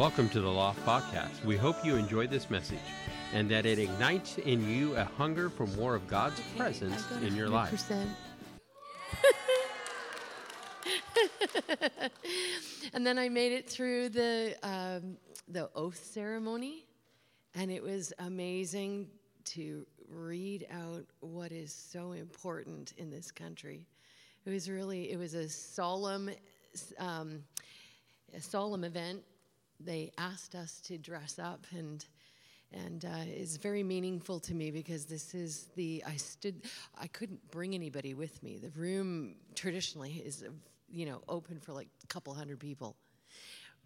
Welcome 0.00 0.30
to 0.30 0.40
the 0.40 0.48
Loft 0.48 0.82
Podcast. 0.86 1.44
We 1.44 1.58
hope 1.58 1.84
you 1.84 1.96
enjoyed 1.96 2.30
this 2.30 2.48
message 2.48 2.78
and 3.34 3.50
that 3.50 3.66
it 3.66 3.78
ignites 3.78 4.38
in 4.38 4.66
you 4.66 4.96
a 4.96 5.04
hunger 5.04 5.50
for 5.50 5.66
more 5.66 5.94
of 5.94 6.08
God's 6.08 6.40
presence 6.56 7.04
in 7.22 7.36
your 7.36 7.50
life. 7.50 7.86
100%. 7.86 8.08
and 12.94 13.06
then 13.06 13.18
I 13.18 13.28
made 13.28 13.52
it 13.52 13.68
through 13.68 14.08
the 14.08 14.56
um, 14.62 15.18
the 15.48 15.68
oath 15.74 16.02
ceremony, 16.02 16.86
and 17.54 17.70
it 17.70 17.82
was 17.82 18.14
amazing 18.20 19.06
to 19.44 19.86
read 20.08 20.66
out 20.72 21.04
what 21.20 21.52
is 21.52 21.74
so 21.74 22.12
important 22.12 22.94
in 22.96 23.10
this 23.10 23.30
country. 23.30 23.84
It 24.46 24.50
was 24.50 24.70
really 24.70 25.12
it 25.12 25.18
was 25.18 25.34
a 25.34 25.46
solemn 25.46 26.30
um, 26.96 27.42
a 28.34 28.40
solemn 28.40 28.84
event. 28.84 29.22
They 29.84 30.12
asked 30.18 30.54
us 30.54 30.80
to 30.82 30.98
dress 30.98 31.38
up 31.38 31.66
and 31.76 32.04
and 32.72 33.04
uh, 33.04 33.24
it's 33.26 33.56
very 33.56 33.82
meaningful 33.82 34.38
to 34.40 34.54
me 34.54 34.70
because 34.70 35.06
this 35.06 35.34
is 35.34 35.66
the 35.74 36.04
I 36.06 36.16
stood 36.16 36.62
I 36.96 37.08
couldn't 37.08 37.50
bring 37.50 37.74
anybody 37.74 38.14
with 38.14 38.42
me. 38.42 38.58
The 38.58 38.70
room 38.70 39.34
traditionally 39.54 40.22
is 40.24 40.44
you 40.88 41.06
know 41.06 41.22
open 41.28 41.58
for 41.58 41.72
like 41.72 41.88
a 42.04 42.06
couple 42.06 42.32
hundred 42.34 42.60
people, 42.60 42.96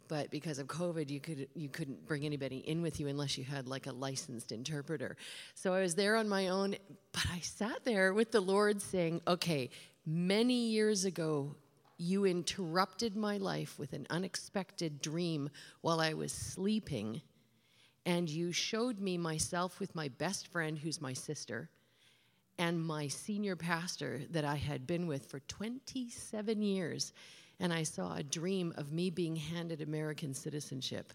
but 0.09 0.31
because 0.31 0.59
of 0.59 0.67
COVID, 0.67 1.09
you 1.11 1.21
could 1.21 1.49
you 1.55 1.69
couldn't 1.69 2.07
bring 2.07 2.25
anybody 2.25 2.59
in 2.59 2.83
with 2.83 3.01
you 3.01 3.09
unless 3.09 3.39
you 3.39 3.45
had 3.45 3.69
like 3.69 3.87
a 3.87 3.93
licensed 3.93 4.53
interpreter. 4.53 5.17
So 5.55 5.73
I 5.73 5.81
was 5.81 5.95
there 5.95 6.17
on 6.17 6.29
my 6.29 6.49
own, 6.49 6.77
but 7.13 7.27
I 7.33 7.41
sat 7.41 7.85
there 7.85 8.13
with 8.13 8.33
the 8.33 8.41
Lord 8.41 8.83
saying, 8.83 9.23
"Okay, 9.27 9.71
many 10.05 10.67
years 10.69 11.05
ago." 11.05 11.57
You 11.97 12.25
interrupted 12.25 13.17
my 13.17 13.37
life 13.39 13.79
with 13.79 13.93
an 13.93 14.07
unexpected 14.11 15.01
dream 15.01 15.51
while 15.81 16.01
I 16.01 16.15
was 16.15 16.33
sleeping 16.33 17.23
and 18.07 18.29
you 18.29 18.53
showed 18.53 19.01
me 19.01 19.17
myself 19.17 19.81
with 19.81 19.95
my 19.95 20.09
best 20.09 20.49
friend, 20.49 20.79
who's 20.79 21.01
my 21.01 21.15
sister, 21.15 21.71
and 22.59 22.85
my 22.85 23.09
senior 23.09 23.57
pastor 23.57 24.21
that 24.31 24.45
I 24.45 24.57
had 24.57 24.87
been 24.87 25.07
with 25.07 25.27
for 25.27 25.41
27 25.41 26.63
years. 26.63 27.13
And 27.59 27.73
I 27.73 27.85
saw 27.85 28.15
a 28.15 28.23
dream 28.23 28.75
of 28.77 28.93
me 28.93 29.11
being 29.11 29.37
handed 29.37 29.81
American 29.81 30.35
citizenship. 30.35 31.13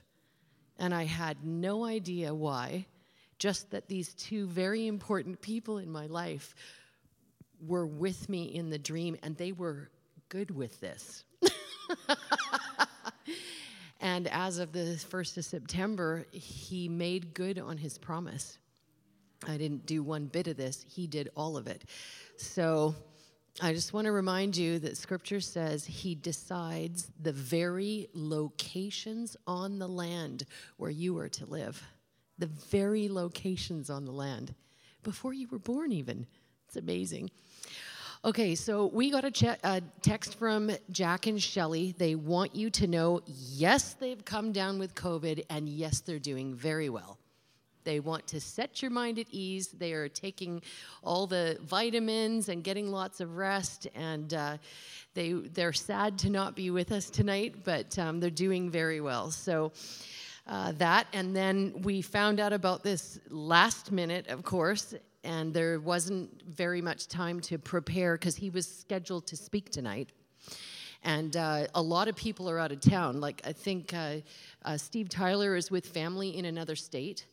And 0.77 0.93
I 0.93 1.03
had 1.03 1.45
no 1.45 1.86
idea 1.86 2.33
why, 2.33 2.88
just 3.38 3.71
that 3.71 3.88
these 3.88 4.14
two 4.16 4.47
very 4.47 4.88
important 4.88 5.41
people 5.41 5.77
in 5.77 5.91
my 5.91 6.08
life 6.08 6.55
were 7.61 7.86
with 7.86 8.30
me 8.30 8.43
in 8.45 8.69
the 8.69 8.80
dream, 8.80 9.17
and 9.21 9.36
they 9.38 9.52
were 9.52 9.89
good 10.30 10.52
with 10.52 10.80
this. 10.80 11.23
And 13.99 14.27
as 14.27 14.59
of 14.59 14.71
the 14.71 14.80
1st 14.80 15.38
of 15.38 15.45
September, 15.45 16.25
he 16.31 16.88
made 16.88 17.33
good 17.33 17.59
on 17.59 17.77
his 17.77 17.97
promise. 17.97 18.58
I 19.47 19.58
didn't 19.58 19.86
do 19.86 20.03
one 20.03 20.25
bit 20.25 20.47
of 20.47 20.58
this, 20.58 20.86
he 20.88 21.08
did 21.08 21.30
all 21.36 21.58
of 21.58 21.67
it. 21.67 21.83
So 22.38 22.95
I 23.61 23.73
just 23.73 23.94
want 23.94 24.05
to 24.05 24.11
remind 24.11 24.55
you 24.55 24.80
that 24.80 24.97
scripture 24.97 25.41
says 25.41 25.86
he 25.86 26.16
decides 26.16 27.11
the 27.21 27.33
very 27.33 28.08
locations 28.14 29.36
on 29.45 29.80
the 29.80 29.88
land 29.88 30.45
where 30.77 30.91
you 30.91 31.17
are 31.17 31.30
to 31.30 31.45
live. 31.45 31.81
The 32.38 32.47
very 32.47 33.09
locations 33.09 33.89
on 33.89 34.05
the 34.05 34.11
land 34.14 34.53
before 35.03 35.33
you 35.33 35.47
were 35.49 35.59
born, 35.59 35.91
even. 35.91 36.25
It's 36.67 36.77
amazing. 36.77 37.31
Okay, 38.25 38.53
so 38.53 38.88
we 38.88 39.12
got 39.12 39.23
a, 39.23 39.31
che- 39.31 39.55
a, 39.64 39.82
text 40.02 40.38
from 40.38 40.71
Jack 40.92 41.27
and 41.27 41.42
Shelly. 41.42 41.95
They 41.98 42.16
want 42.16 42.54
you 42.54 42.70
to 42.71 42.86
know 42.86 43.21
yes, 43.26 43.93
they've 43.93 44.26
come 44.26 44.52
down 44.52 44.77
with 44.77 44.93
COVID, 44.93 45.45
and 45.49 45.70
yes, 45.70 46.02
they're 46.02 46.20
doing 46.20 46.54
very 46.54 46.89
well. 46.89 47.17
They 47.86 48.02
want 48.02 48.27
to 48.27 48.42
set 48.42 48.82
your 48.82 48.92
mind 48.92 49.20
at 49.20 49.27
ease. 49.32 49.70
They 49.70 49.93
are 49.93 50.10
taking 50.10 50.61
all 51.02 51.27
the 51.27 51.60
vitamins 51.61 52.49
and 52.49 52.61
getting 52.61 52.92
lots 52.92 53.21
of 53.21 53.38
rest, 53.38 53.88
and 53.95 54.33
uh, 54.33 54.58
they, 55.14 55.32
they're 55.32 55.72
sad 55.72 56.17
to 56.20 56.30
not 56.30 56.58
be 56.58 56.72
with 56.72 56.92
us 56.92 57.10
tonight, 57.10 57.64
but 57.64 57.98
um, 57.98 58.20
they're 58.20 58.30
doing 58.30 58.70
very 58.70 58.99
well. 58.99 59.32
So, 59.32 59.72
uh, 60.45 60.73
that, 60.73 61.08
and 61.14 61.33
then 61.33 61.83
we 61.83 62.02
found 62.02 62.42
out 62.42 62.52
about 62.52 62.83
this 62.83 63.17
last 63.30 63.93
minute, 63.93 64.27
of 64.27 64.43
course, 64.43 64.93
and 65.23 65.53
there 65.53 65.80
wasn't 65.80 66.43
very 66.43 66.81
much 66.81 67.07
time 67.07 67.39
to 67.41 67.57
prepare 67.57 68.15
because 68.15 68.35
he 68.35 68.49
was 68.49 68.67
scheduled 68.67 69.27
to 69.27 69.35
speak 69.35 69.69
tonight. 69.69 70.11
And 71.03 71.35
uh, 71.35 71.67
a 71.75 71.81
lot 71.81 72.07
of 72.07 72.15
people 72.15 72.49
are 72.49 72.59
out 72.59 72.71
of 72.71 72.81
town. 72.81 73.21
Like, 73.21 73.41
I 73.45 73.53
think 73.53 73.93
uh, 73.93 74.15
uh, 74.65 74.77
Steve 74.77 75.09
Tyler 75.09 75.55
is 75.55 75.71
with 75.71 75.85
family 75.85 76.37
in 76.37 76.45
another 76.45 76.75
state, 76.75 77.25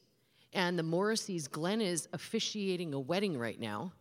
and 0.53 0.79
the 0.79 0.83
Morrissey's 0.83 1.49
Glenn 1.49 1.81
is 1.81 2.09
officiating 2.13 2.95
a 2.95 3.01
wedding 3.01 3.37
right 3.39 3.59
now. 3.59 3.93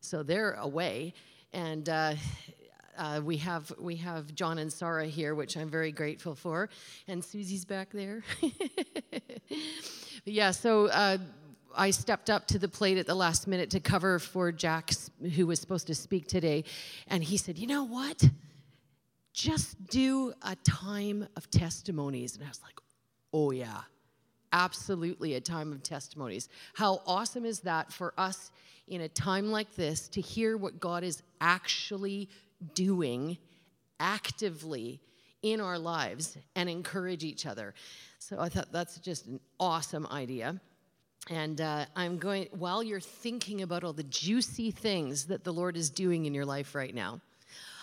So 0.00 0.22
they're 0.22 0.52
away. 0.52 1.14
And 1.52 1.88
uh, 1.88 2.14
uh, 2.98 3.20
we 3.24 3.36
have 3.38 3.72
we 3.78 3.96
have 3.96 4.34
John 4.34 4.58
and 4.58 4.72
Sarah 4.72 5.06
here, 5.06 5.34
which 5.34 5.56
I'm 5.56 5.68
very 5.68 5.92
grateful 5.92 6.34
for, 6.34 6.68
and 7.06 7.24
Susie's 7.24 7.64
back 7.64 7.90
there. 7.92 8.22
yeah, 10.24 10.50
so 10.50 10.86
uh, 10.86 11.18
I 11.78 11.92
stepped 11.92 12.28
up 12.28 12.48
to 12.48 12.58
the 12.58 12.68
plate 12.68 12.98
at 12.98 13.06
the 13.06 13.14
last 13.14 13.46
minute 13.46 13.70
to 13.70 13.80
cover 13.80 14.18
for 14.18 14.50
Jack, 14.50 14.90
who 15.36 15.46
was 15.46 15.60
supposed 15.60 15.86
to 15.86 15.94
speak 15.94 16.26
today. 16.26 16.64
And 17.06 17.22
he 17.22 17.36
said, 17.36 17.56
You 17.56 17.68
know 17.68 17.84
what? 17.84 18.28
Just 19.32 19.86
do 19.86 20.32
a 20.42 20.56
time 20.56 21.28
of 21.36 21.48
testimonies. 21.52 22.34
And 22.34 22.44
I 22.44 22.48
was 22.48 22.60
like, 22.64 22.74
Oh, 23.32 23.52
yeah, 23.52 23.82
absolutely 24.52 25.34
a 25.34 25.40
time 25.40 25.72
of 25.72 25.84
testimonies. 25.84 26.48
How 26.74 27.00
awesome 27.06 27.44
is 27.44 27.60
that 27.60 27.92
for 27.92 28.12
us 28.18 28.50
in 28.88 29.02
a 29.02 29.08
time 29.08 29.52
like 29.52 29.72
this 29.76 30.08
to 30.08 30.20
hear 30.20 30.56
what 30.56 30.80
God 30.80 31.04
is 31.04 31.22
actually 31.40 32.28
doing 32.74 33.38
actively 34.00 35.00
in 35.42 35.60
our 35.60 35.78
lives 35.78 36.36
and 36.56 36.68
encourage 36.68 37.22
each 37.22 37.46
other? 37.46 37.72
So 38.18 38.40
I 38.40 38.48
thought 38.48 38.72
that's 38.72 38.98
just 38.98 39.26
an 39.26 39.38
awesome 39.60 40.08
idea. 40.10 40.60
And 41.30 41.60
uh, 41.60 41.84
I'm 41.94 42.18
going, 42.18 42.48
while 42.52 42.82
you're 42.82 43.00
thinking 43.00 43.62
about 43.62 43.84
all 43.84 43.92
the 43.92 44.02
juicy 44.04 44.70
things 44.70 45.26
that 45.26 45.44
the 45.44 45.52
Lord 45.52 45.76
is 45.76 45.90
doing 45.90 46.24
in 46.24 46.32
your 46.32 46.46
life 46.46 46.74
right 46.74 46.94
now, 46.94 47.20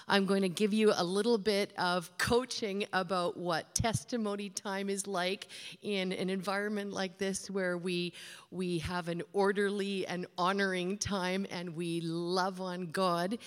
I'm 0.07 0.25
going 0.25 0.43
to 0.43 0.49
give 0.49 0.71
you 0.71 0.93
a 0.95 1.03
little 1.03 1.39
bit 1.39 1.73
of 1.79 2.16
coaching 2.19 2.85
about 2.93 3.38
what 3.38 3.73
testimony 3.73 4.49
time 4.49 4.88
is 4.88 5.07
like 5.07 5.47
in 5.81 6.11
an 6.11 6.29
environment 6.29 6.93
like 6.93 7.17
this 7.17 7.49
where 7.49 7.77
we 7.77 8.13
we 8.51 8.77
have 8.79 9.07
an 9.07 9.23
orderly 9.33 10.05
and 10.05 10.27
honoring 10.38 10.97
time 10.97 11.47
and 11.49 11.75
we 11.75 12.01
love 12.01 12.61
on 12.61 12.85
God. 12.88 13.39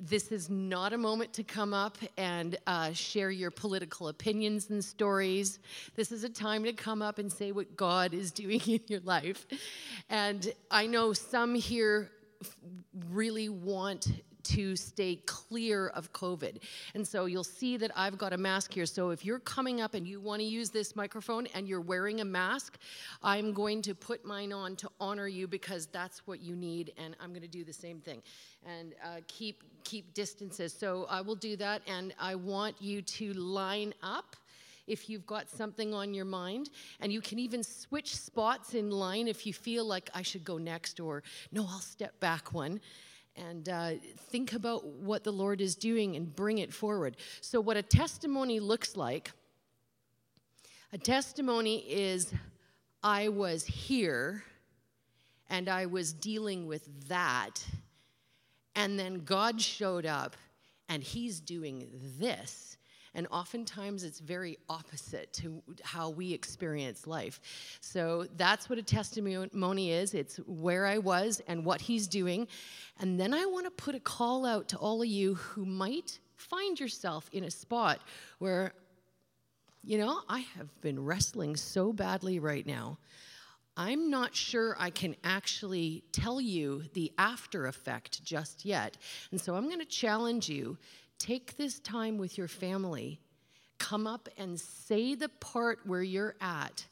This 0.00 0.32
is 0.32 0.50
not 0.50 0.92
a 0.92 0.98
moment 0.98 1.32
to 1.34 1.44
come 1.44 1.72
up 1.72 1.96
and 2.18 2.58
uh, 2.66 2.92
share 2.92 3.30
your 3.30 3.52
political 3.52 4.08
opinions 4.08 4.70
and 4.70 4.84
stories. 4.84 5.60
This 5.94 6.10
is 6.10 6.24
a 6.24 6.28
time 6.28 6.64
to 6.64 6.72
come 6.72 7.02
up 7.02 7.18
and 7.18 7.32
say 7.32 7.52
what 7.52 7.76
God 7.76 8.12
is 8.14 8.32
doing 8.32 8.60
in 8.66 8.80
your 8.88 9.00
life. 9.00 9.46
And 10.08 10.52
I 10.70 10.86
know 10.86 11.12
some 11.12 11.54
here 11.54 12.10
really 13.10 13.48
want 13.48 14.08
to 14.44 14.76
stay 14.76 15.16
clear 15.26 15.88
of 15.88 16.12
COVID. 16.12 16.62
And 16.94 17.06
so 17.06 17.26
you'll 17.26 17.44
see 17.44 17.76
that 17.76 17.90
I've 17.96 18.18
got 18.18 18.32
a 18.32 18.38
mask 18.38 18.72
here. 18.72 18.86
So 18.86 19.10
if 19.10 19.24
you're 19.24 19.38
coming 19.40 19.80
up 19.80 19.94
and 19.94 20.06
you 20.06 20.20
want 20.20 20.40
to 20.40 20.46
use 20.46 20.70
this 20.70 20.96
microphone 20.96 21.46
and 21.54 21.68
you're 21.68 21.80
wearing 21.80 22.20
a 22.20 22.24
mask, 22.24 22.78
I'm 23.22 23.52
going 23.52 23.82
to 23.82 23.94
put 23.94 24.24
mine 24.24 24.52
on 24.52 24.76
to 24.76 24.90
honor 25.00 25.28
you 25.28 25.46
because 25.46 25.86
that's 25.86 26.26
what 26.26 26.40
you 26.40 26.56
need. 26.56 26.92
And 26.96 27.16
I'm 27.20 27.30
going 27.30 27.42
to 27.42 27.48
do 27.48 27.64
the 27.64 27.72
same 27.72 28.00
thing 28.00 28.22
and 28.66 28.94
uh, 29.04 29.20
keep 29.26 29.62
keep 29.84 30.12
distances. 30.14 30.72
So 30.72 31.06
I 31.08 31.20
will 31.20 31.34
do 31.34 31.56
that, 31.56 31.82
and 31.86 32.14
I 32.18 32.34
want 32.34 32.76
you 32.80 33.02
to 33.02 33.32
line 33.32 33.94
up 34.02 34.36
if 34.86 35.08
you've 35.08 35.26
got 35.26 35.48
something 35.48 35.94
on 35.94 36.12
your 36.14 36.24
mind. 36.24 36.70
And 37.00 37.12
you 37.12 37.20
can 37.20 37.38
even 37.38 37.62
switch 37.62 38.16
spots 38.16 38.74
in 38.74 38.90
line 38.90 39.28
if 39.28 39.46
you 39.46 39.52
feel 39.52 39.84
like 39.84 40.10
I 40.14 40.22
should 40.22 40.44
go 40.44 40.58
next 40.58 41.00
or 41.00 41.22
no, 41.52 41.62
I'll 41.62 41.80
step 41.80 42.18
back 42.20 42.52
one 42.52 42.80
and 43.48 43.68
uh, 43.68 43.92
think 44.30 44.52
about 44.52 44.86
what 44.86 45.24
the 45.24 45.32
Lord 45.32 45.60
is 45.60 45.74
doing 45.74 46.16
and 46.16 46.34
bring 46.34 46.58
it 46.58 46.72
forward. 46.72 47.16
So, 47.40 47.60
what 47.60 47.76
a 47.76 47.82
testimony 47.82 48.60
looks 48.60 48.96
like 48.96 49.32
a 50.92 50.98
testimony 50.98 51.78
is 51.88 52.32
I 53.02 53.28
was 53.28 53.64
here 53.64 54.44
and 55.48 55.68
I 55.68 55.86
was 55.86 56.12
dealing 56.12 56.66
with 56.66 57.08
that, 57.08 57.64
and 58.74 58.98
then 58.98 59.24
God 59.24 59.60
showed 59.60 60.06
up 60.06 60.36
and 60.88 61.02
He's 61.02 61.40
doing 61.40 61.88
this 62.18 62.76
and 63.14 63.26
oftentimes 63.30 64.04
it's 64.04 64.20
very 64.20 64.58
opposite 64.68 65.32
to 65.34 65.62
how 65.82 66.10
we 66.10 66.32
experience 66.32 67.06
life. 67.06 67.40
So 67.80 68.26
that's 68.36 68.68
what 68.68 68.78
a 68.78 68.82
testimony 68.82 69.90
is 69.90 70.14
it's 70.14 70.36
where 70.46 70.86
I 70.86 70.98
was 70.98 71.42
and 71.48 71.64
what 71.64 71.80
He's 71.80 72.06
doing. 72.06 72.46
And 73.00 73.18
then 73.18 73.34
I 73.34 73.44
want 73.46 73.66
to 73.66 73.70
put 73.70 73.94
a 73.94 74.00
call 74.00 74.46
out 74.46 74.68
to 74.68 74.76
all 74.76 75.02
of 75.02 75.08
you 75.08 75.34
who 75.34 75.64
might 75.64 76.18
find 76.36 76.78
yourself 76.78 77.28
in 77.32 77.44
a 77.44 77.50
spot 77.50 78.00
where 78.38 78.72
you 79.82 79.98
know, 79.98 80.20
I 80.28 80.40
have 80.56 80.80
been 80.82 81.04
wrestling 81.04 81.56
so 81.56 81.92
badly 81.92 82.38
right 82.38 82.66
now. 82.66 82.98
I'm 83.76 84.10
not 84.10 84.34
sure 84.34 84.76
I 84.78 84.90
can 84.90 85.16
actually 85.24 86.04
tell 86.12 86.40
you 86.40 86.82
the 86.92 87.12
after 87.16 87.66
effect 87.66 88.22
just 88.22 88.64
yet. 88.64 88.98
And 89.30 89.40
so 89.40 89.54
I'm 89.54 89.66
going 89.66 89.78
to 89.78 89.86
challenge 89.86 90.48
you 90.48 90.76
take 91.20 91.56
this 91.56 91.78
time 91.78 92.18
with 92.18 92.36
your 92.36 92.48
family, 92.48 93.20
come 93.78 94.08
up 94.08 94.28
and 94.36 94.58
say 94.58 95.14
the 95.14 95.28
part 95.28 95.78
where 95.84 96.02
you're 96.02 96.34
at, 96.40 96.84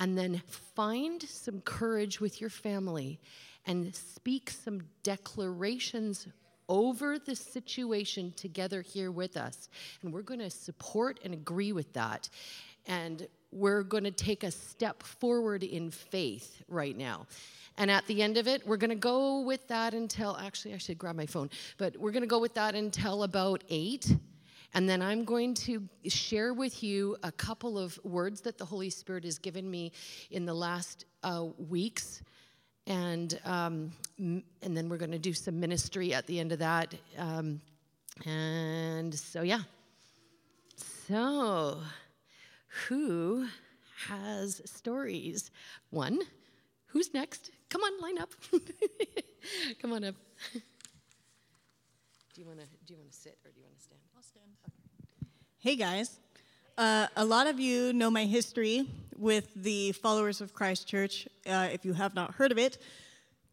and 0.00 0.18
then 0.18 0.42
find 0.74 1.22
some 1.22 1.60
courage 1.60 2.20
with 2.20 2.40
your 2.40 2.50
family 2.50 3.20
and 3.66 3.94
speak 3.94 4.50
some 4.50 4.80
declarations 5.02 6.26
over 6.68 7.18
the 7.18 7.36
situation 7.36 8.32
together 8.36 8.82
here 8.82 9.10
with 9.10 9.36
us. 9.36 9.68
And 10.02 10.12
we're 10.12 10.22
going 10.22 10.40
to 10.40 10.50
support 10.50 11.20
and 11.24 11.34
agree 11.34 11.72
with 11.72 11.92
that. 11.92 12.28
And 12.86 13.28
we're 13.50 13.82
going 13.82 14.04
to 14.04 14.10
take 14.10 14.44
a 14.44 14.50
step 14.50 15.02
forward 15.02 15.62
in 15.62 15.90
faith 15.90 16.62
right 16.68 16.96
now. 16.96 17.26
And 17.78 17.90
at 17.90 18.06
the 18.06 18.22
end 18.22 18.36
of 18.36 18.48
it, 18.48 18.66
we're 18.66 18.76
going 18.76 18.90
to 18.90 18.96
go 18.96 19.40
with 19.40 19.68
that 19.68 19.94
until 19.94 20.36
actually, 20.36 20.74
I 20.74 20.78
should 20.78 20.98
grab 20.98 21.14
my 21.14 21.26
phone, 21.26 21.48
but 21.76 21.96
we're 21.96 22.10
going 22.10 22.22
to 22.22 22.28
go 22.28 22.40
with 22.40 22.54
that 22.54 22.74
until 22.74 23.22
about 23.22 23.62
eight. 23.70 24.14
And 24.74 24.88
then 24.88 25.00
I'm 25.00 25.24
going 25.24 25.54
to 25.54 25.88
share 26.08 26.52
with 26.52 26.82
you 26.82 27.16
a 27.22 27.32
couple 27.32 27.78
of 27.78 27.98
words 28.04 28.40
that 28.42 28.58
the 28.58 28.64
Holy 28.64 28.90
Spirit 28.90 29.24
has 29.24 29.38
given 29.38 29.70
me 29.70 29.92
in 30.30 30.44
the 30.44 30.54
last 30.54 31.06
uh, 31.22 31.46
weeks. 31.68 32.22
And, 32.86 33.38
um, 33.44 33.92
and 34.18 34.76
then 34.76 34.88
we're 34.88 34.98
going 34.98 35.12
to 35.12 35.18
do 35.18 35.32
some 35.32 35.58
ministry 35.60 36.12
at 36.12 36.26
the 36.26 36.40
end 36.40 36.52
of 36.52 36.58
that. 36.58 36.94
Um, 37.16 37.60
and 38.26 39.14
so, 39.14 39.42
yeah. 39.42 39.60
So, 41.06 41.78
who 42.88 43.46
has 44.08 44.62
stories? 44.64 45.50
One. 45.90 46.20
Who's 46.86 47.12
next? 47.12 47.50
Come 47.68 47.82
on, 47.82 48.00
line 48.00 48.18
up. 48.18 48.30
Come 49.82 49.92
on 49.92 50.04
up. 50.04 50.14
do 50.52 52.40
you 52.40 52.46
want 52.46 52.60
to 52.60 52.66
do 52.86 52.94
you 52.94 52.96
want 52.96 53.10
to 53.10 53.16
sit 53.16 53.38
or 53.44 53.50
do 53.50 53.58
you 53.58 53.64
want 53.64 53.76
to 53.76 53.82
stand? 53.82 54.00
I'll 54.16 54.22
stand. 54.22 54.46
Okay. 54.64 55.28
Hey 55.58 55.76
guys. 55.76 56.18
Uh, 56.78 57.08
a 57.16 57.24
lot 57.24 57.46
of 57.46 57.58
you 57.58 57.92
know 57.92 58.10
my 58.10 58.24
history 58.24 58.88
with 59.16 59.52
the 59.56 59.92
Followers 59.92 60.40
of 60.40 60.54
Christ 60.54 60.86
Church. 60.86 61.26
Uh, 61.46 61.68
if 61.72 61.84
you 61.84 61.92
have 61.92 62.14
not 62.14 62.34
heard 62.34 62.52
of 62.52 62.58
it, 62.58 62.78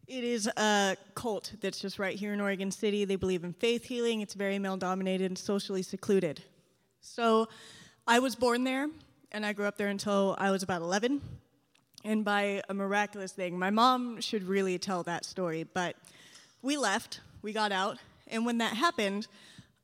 it 0.06 0.22
is 0.22 0.46
a 0.56 0.96
cult 1.14 1.52
that's 1.60 1.80
just 1.80 1.98
right 1.98 2.16
here 2.16 2.32
in 2.32 2.40
Oregon 2.40 2.70
City. 2.70 3.04
They 3.04 3.16
believe 3.16 3.42
in 3.42 3.52
faith 3.52 3.84
healing. 3.84 4.20
It's 4.20 4.34
very 4.34 4.58
male 4.58 4.76
dominated 4.76 5.26
and 5.26 5.36
socially 5.36 5.82
secluded. 5.82 6.40
So 7.00 7.48
I 8.06 8.20
was 8.20 8.36
born 8.36 8.62
there 8.62 8.88
and 9.36 9.44
I 9.44 9.52
grew 9.52 9.66
up 9.66 9.76
there 9.76 9.88
until 9.88 10.34
I 10.38 10.50
was 10.50 10.62
about 10.62 10.80
11. 10.80 11.20
And 12.04 12.24
by 12.24 12.62
a 12.70 12.74
miraculous 12.74 13.32
thing, 13.32 13.58
my 13.58 13.68
mom 13.68 14.18
should 14.22 14.44
really 14.44 14.78
tell 14.78 15.02
that 15.02 15.26
story, 15.26 15.66
but 15.74 15.94
we 16.62 16.78
left, 16.78 17.20
we 17.42 17.52
got 17.52 17.70
out, 17.70 17.98
and 18.28 18.46
when 18.46 18.56
that 18.58 18.72
happened, 18.72 19.26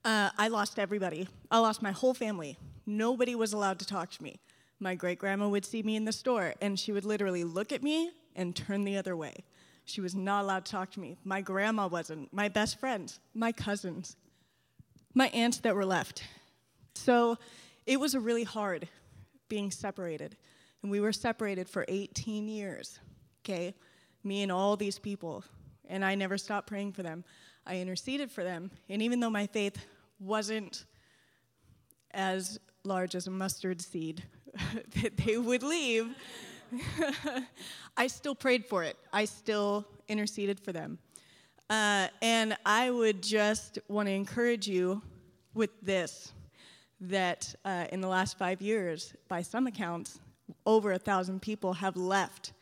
uh, 0.06 0.31
I 0.38 0.49
lost 0.49 0.78
everybody. 0.78 1.28
I 1.50 1.58
lost 1.58 1.82
my 1.82 1.90
whole 1.90 2.14
family. 2.14 2.56
Nobody 2.87 3.34
was 3.34 3.52
allowed 3.52 3.78
to 3.81 3.87
talk 3.87 4.10
to 4.12 4.22
me. 4.22 4.40
My 4.81 4.94
great 4.94 5.19
grandma 5.19 5.50
would 5.50 5.66
see 5.66 5.82
me 5.82 5.96
in 5.96 6.06
the 6.06 6.12
store, 6.12 6.54
and 6.62 6.81
she 6.81 6.90
would 6.90 7.04
literally 7.04 7.44
look 7.44 7.72
at 7.72 7.82
me 7.82 8.10
and 8.34 8.56
turn 8.56 8.84
the 8.84 8.96
other 8.96 9.14
way. 9.14 9.34
She 9.84 10.00
was 10.00 10.14
not 10.14 10.44
allowed 10.44 10.64
to 10.64 10.72
talk 10.72 10.93
to 10.93 11.00
me. 11.00 11.19
My 11.25 11.43
grandma 11.43 11.88
wasn't. 11.88 12.32
My 12.32 12.49
best 12.49 12.81
friends, 12.81 13.20
my 13.34 13.52
cousins, 13.52 14.16
my 15.12 15.28
aunts 15.28 15.58
that 15.58 15.75
were 15.75 15.84
left. 15.84 16.25
So 16.94 17.37
it 17.84 18.00
was 18.00 18.14
a 18.14 18.20
really 18.20 18.44
hard 18.44 18.88
being 19.52 19.70
separated. 19.70 20.34
And 20.81 20.90
we 20.90 20.99
were 20.99 21.12
separated 21.12 21.69
for 21.69 21.84
18 21.87 22.49
years, 22.49 22.99
okay? 23.44 23.75
Me 24.25 24.43
and 24.43 24.50
all 24.50 24.78
these 24.78 24.99
people. 24.99 25.44
And 25.90 26.02
I 26.02 26.14
never 26.14 26.38
stopped 26.38 26.69
praying 26.69 26.93
for 26.93 27.02
them. 27.02 27.22
I 27.66 27.76
interceded 27.76 28.31
for 28.31 28.44
them. 28.44 28.70
And 28.88 29.02
even 29.02 29.20
though 29.20 29.28
my 29.28 29.46
faith 29.46 29.76
wasn't 30.19 30.87
as 32.12 32.58
large 32.82 33.14
as 33.14 33.26
a 33.26 33.31
mustard 33.31 33.82
seed 33.82 34.25
that 35.02 35.19
they 35.19 35.37
would 35.37 35.62
leave, 35.62 36.08
I 37.99 38.06
still 38.06 38.34
prayed 38.34 38.64
for 38.64 38.84
it. 38.84 38.96
I 39.12 39.26
still 39.26 39.87
interceded 40.08 40.60
for 40.60 40.72
them. 40.72 40.99
Uh, 41.69 42.08
and 42.22 42.56
I 42.64 42.90
would 42.90 43.22
just 43.22 43.78
want 43.87 44.08
to 44.08 44.12
encourage 44.12 44.66
you 44.66 45.02
with 45.52 45.78
this 45.82 46.32
that 47.02 47.54
uh, 47.64 47.87
in 47.90 48.00
the 48.00 48.08
last 48.08 48.38
five 48.38 48.62
years, 48.62 49.12
by 49.28 49.43
some 49.43 49.66
accounts, 49.66 50.20
over 50.64 50.93
a 50.93 50.99
thousand 50.99 51.43
people 51.43 51.72
have 51.72 51.96
left 51.96 52.52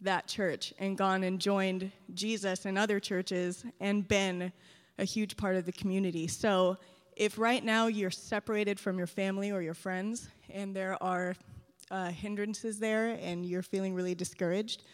that 0.00 0.28
church 0.28 0.72
and 0.78 0.96
gone 0.96 1.24
and 1.24 1.40
joined 1.40 1.90
Jesus 2.14 2.64
and 2.64 2.78
other 2.78 3.00
churches 3.00 3.64
and 3.80 4.06
been 4.06 4.52
a 4.98 5.04
huge 5.04 5.36
part 5.36 5.56
of 5.56 5.64
the 5.64 5.72
community. 5.72 6.28
So, 6.28 6.78
if 7.16 7.36
right 7.36 7.64
now 7.64 7.88
you're 7.88 8.12
separated 8.12 8.78
from 8.78 8.96
your 8.96 9.08
family 9.08 9.50
or 9.50 9.60
your 9.60 9.74
friends 9.74 10.28
and 10.50 10.74
there 10.74 11.02
are 11.02 11.34
uh, 11.90 12.10
hindrances 12.10 12.78
there 12.78 13.18
and 13.20 13.44
you're 13.44 13.62
feeling 13.62 13.92
really 13.92 14.14
discouraged, 14.14 14.84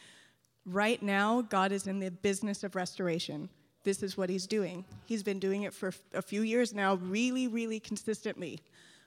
right 0.65 1.03
now 1.03 1.43
God 1.43 1.71
is 1.71 1.87
in 1.87 1.99
the 1.99 2.11
business 2.11 2.65
of 2.65 2.77
restoration. 2.77 3.51
This 3.83 4.03
is 4.03 4.17
what 4.17 4.31
He's 4.31 4.47
doing. 4.47 4.87
He's 5.05 5.23
been 5.23 5.39
doing 5.39 5.65
it 5.65 5.75
for 5.75 5.93
a 6.15 6.23
few 6.23 6.41
years 6.41 6.73
now, 6.73 6.95
really, 6.95 7.47
really 7.47 7.79
consistently. 7.79 8.61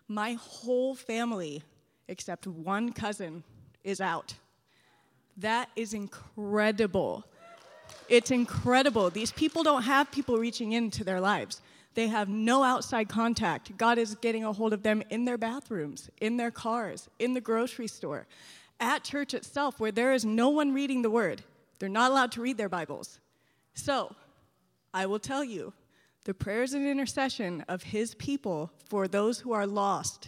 My 0.08 0.34
whole 0.34 0.96
family, 0.96 1.64
except 2.08 2.48
one 2.48 2.94
cousin, 2.94 3.44
is 3.84 4.00
out. 4.00 4.36
That 5.38 5.70
is 5.76 5.94
incredible. 5.94 7.26
It's 8.10 8.32
incredible. 8.32 9.10
These 9.10 9.32
people 9.32 9.64
don't 9.64 9.84
have 9.84 10.12
people 10.12 10.38
reaching 10.38 10.72
into 10.72 11.04
their 11.04 11.20
lives. 11.20 11.62
They 11.94 12.08
have 12.08 12.30
no 12.30 12.64
outside 12.64 13.10
contact. 13.10 13.76
God 13.78 13.98
is 13.98 14.16
getting 14.16 14.46
a 14.46 14.54
hold 14.54 14.72
of 14.72 14.84
them 14.84 15.04
in 15.10 15.26
their 15.26 15.38
bathrooms, 15.38 16.10
in 16.22 16.38
their 16.38 16.52
cars, 16.52 17.10
in 17.20 17.34
the 17.34 17.42
grocery 17.42 17.88
store, 17.88 18.28
at 18.80 19.04
church 19.04 19.34
itself, 19.34 19.80
where 19.80 19.92
there 19.92 20.14
is 20.14 20.24
no 20.24 20.50
one 20.50 20.74
reading 20.74 21.02
the 21.02 21.10
word. 21.10 21.42
They're 21.80 21.90
not 21.90 22.12
allowed 22.12 22.32
to 22.34 22.42
read 22.42 22.58
their 22.58 22.70
Bibles. 22.70 23.20
So, 23.74 24.16
I 24.94 25.06
will 25.06 25.20
tell 25.20 25.44
you 25.44 25.74
the 26.28 26.34
prayers 26.34 26.74
and 26.74 26.86
intercession 26.86 27.64
of 27.70 27.82
his 27.82 28.14
people 28.16 28.70
for 28.90 29.08
those 29.08 29.40
who 29.40 29.54
are 29.54 29.66
lost 29.66 30.28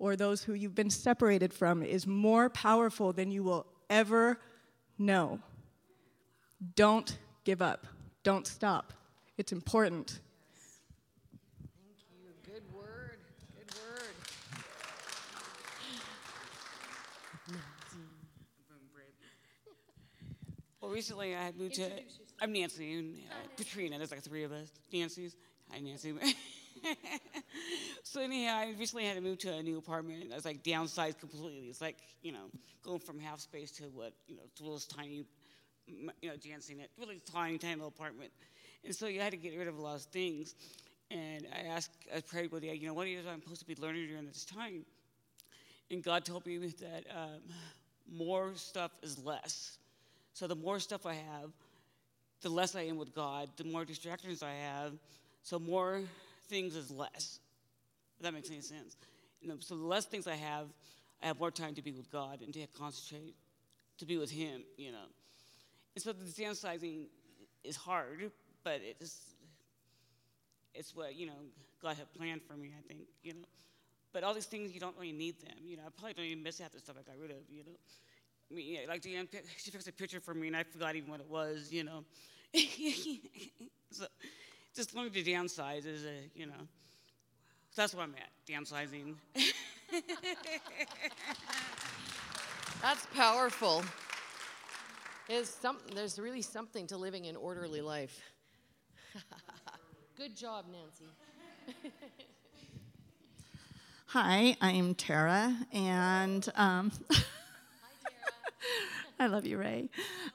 or 0.00 0.16
those 0.16 0.42
who 0.42 0.54
you've 0.54 0.74
been 0.74 0.90
separated 0.90 1.54
from 1.54 1.84
is 1.84 2.04
more 2.04 2.50
powerful 2.50 3.12
than 3.12 3.30
you 3.30 3.44
will 3.44 3.64
ever 3.88 4.40
know. 4.98 5.38
Don't 6.74 7.16
give 7.44 7.62
up. 7.62 7.86
Don't 8.24 8.44
stop. 8.44 8.92
It's 9.38 9.52
important. 9.52 10.18
Thank 11.78 11.98
you. 12.10 12.52
Good 12.52 12.64
word. 12.74 13.18
Good 13.56 13.72
word. 13.76 14.14
Well, 20.80 20.90
recently 20.90 21.36
I 21.36 21.52
moved 21.56 21.76
to 21.76 21.88
I'm 22.42 22.52
Nancy 22.52 22.94
and 22.94 23.16
uh, 23.30 23.34
Katrina. 23.58 23.98
There's 23.98 24.10
like 24.10 24.22
three 24.22 24.44
of 24.44 24.52
us. 24.52 24.70
Nancy's. 24.90 25.36
Hi, 25.70 25.78
Nancy. 25.78 26.14
so 28.02 28.22
anyhow, 28.22 28.56
I 28.56 28.74
recently 28.78 29.04
had 29.04 29.16
to 29.16 29.20
move 29.20 29.38
to 29.40 29.52
a 29.52 29.62
new 29.62 29.76
apartment. 29.76 30.32
I 30.32 30.36
was 30.36 30.46
like 30.46 30.62
downsized 30.62 31.20
completely. 31.20 31.66
It's 31.68 31.82
like 31.82 31.98
you 32.22 32.32
know 32.32 32.46
going 32.82 32.98
from 32.98 33.18
half 33.18 33.40
space 33.40 33.70
to 33.72 33.84
what 33.92 34.14
you 34.26 34.36
know 34.36 34.42
to 34.56 34.72
this 34.72 34.86
tiny, 34.86 35.26
you 35.86 36.30
know, 36.30 36.36
dancing 36.36 36.80
it 36.80 36.90
really 36.98 37.20
tiny, 37.30 37.58
tiny 37.58 37.74
little 37.74 37.88
apartment. 37.88 38.30
And 38.86 38.94
so 38.94 39.06
you 39.06 39.20
had 39.20 39.32
to 39.32 39.36
get 39.36 39.58
rid 39.58 39.68
of 39.68 39.76
a 39.76 39.82
lot 39.82 39.96
of 39.96 40.02
things. 40.04 40.54
And 41.10 41.46
I 41.54 41.66
asked, 41.66 41.90
I 42.14 42.20
prayed 42.20 42.52
with 42.52 42.64
you, 42.64 42.72
you 42.72 42.86
know, 42.86 42.94
what 42.94 43.06
is 43.06 43.26
I'm 43.26 43.42
supposed 43.42 43.60
to 43.60 43.66
be 43.66 43.74
learning 43.74 44.06
during 44.06 44.24
this 44.24 44.46
time? 44.46 44.86
And 45.90 46.02
God 46.02 46.24
told 46.24 46.46
me 46.46 46.56
that 46.56 47.04
um, 47.14 47.40
more 48.10 48.52
stuff 48.54 48.92
is 49.02 49.18
less. 49.22 49.76
So 50.32 50.46
the 50.46 50.54
more 50.54 50.78
stuff 50.78 51.04
I 51.04 51.14
have, 51.14 51.50
the 52.42 52.48
less 52.48 52.74
I 52.74 52.82
am 52.82 52.96
with 52.96 53.14
God, 53.14 53.48
the 53.56 53.64
more 53.64 53.84
distractions 53.84 54.42
I 54.42 54.52
have, 54.52 54.92
so 55.42 55.58
more 55.58 56.02
things 56.48 56.76
is 56.76 56.90
less. 56.90 57.40
If 58.18 58.24
that 58.24 58.34
makes 58.34 58.50
any 58.50 58.60
sense. 58.60 58.96
You 59.40 59.48
know, 59.48 59.56
so 59.60 59.76
the 59.76 59.84
less 59.84 60.04
things 60.04 60.26
I 60.26 60.36
have, 60.36 60.66
I 61.22 61.26
have 61.26 61.38
more 61.38 61.50
time 61.50 61.74
to 61.74 61.82
be 61.82 61.92
with 61.92 62.10
God 62.10 62.40
and 62.42 62.52
to 62.54 62.66
concentrate, 62.78 63.34
to 63.98 64.06
be 64.06 64.16
with 64.18 64.30
Him, 64.30 64.62
you 64.76 64.92
know. 64.92 65.08
And 65.94 66.02
so 66.02 66.12
the 66.12 66.24
downsizing 66.24 67.06
is 67.64 67.76
hard, 67.76 68.30
but 68.64 68.80
it's 68.82 69.34
it's 70.74 70.94
what, 70.94 71.16
you 71.16 71.26
know, 71.26 71.32
God 71.82 71.96
had 71.96 72.12
planned 72.14 72.42
for 72.42 72.54
me, 72.54 72.72
I 72.78 72.86
think, 72.86 73.00
you 73.22 73.34
know. 73.34 73.48
But 74.12 74.24
all 74.24 74.34
these 74.34 74.46
things, 74.46 74.72
you 74.72 74.80
don't 74.80 74.96
really 74.96 75.12
need 75.12 75.40
them. 75.40 75.56
You 75.64 75.76
know, 75.76 75.84
I 75.86 75.90
probably 75.90 76.14
don't 76.14 76.26
even 76.26 76.42
miss 76.42 76.58
half 76.58 76.72
the 76.72 76.78
stuff 76.78 76.96
I 76.98 77.02
got 77.02 77.20
rid 77.20 77.30
of, 77.30 77.38
you 77.48 77.64
know. 77.64 77.72
I 78.50 78.54
mean, 78.54 78.74
yeah, 78.74 78.80
like 78.88 79.02
Jan, 79.02 79.28
she 79.56 79.70
fixed 79.70 79.86
a 79.88 79.92
picture 79.92 80.20
for 80.20 80.34
me, 80.34 80.48
and 80.48 80.56
I 80.56 80.64
forgot 80.64 80.96
even 80.96 81.10
what 81.10 81.20
it 81.20 81.28
was, 81.30 81.68
you 81.70 81.84
know. 81.84 82.04
so, 83.92 84.06
just 84.74 84.94
learning 84.94 85.12
to 85.12 85.22
downsize 85.22 85.86
is 85.86 86.04
a, 86.04 86.30
you 86.34 86.46
know, 86.46 86.66
so 87.70 87.82
that's 87.82 87.94
what 87.94 88.02
I'm 88.02 88.14
at, 88.16 88.30
downsizing. 88.48 89.14
That's 92.82 93.06
powerful. 93.14 93.84
There's, 95.28 95.48
some, 95.48 95.78
there's 95.94 96.18
really 96.18 96.42
something 96.42 96.86
to 96.88 96.96
living 96.96 97.26
an 97.26 97.36
orderly 97.36 97.80
life. 97.80 98.20
Good 100.16 100.34
job, 100.34 100.64
Nancy. 100.72 101.04
Hi, 104.06 104.56
I'm 104.60 104.94
Tara, 104.96 105.56
and 105.72 106.48
um, 106.56 106.90
I 109.18 109.26
love 109.26 109.46
you, 109.46 109.58
Ray. 109.58 109.88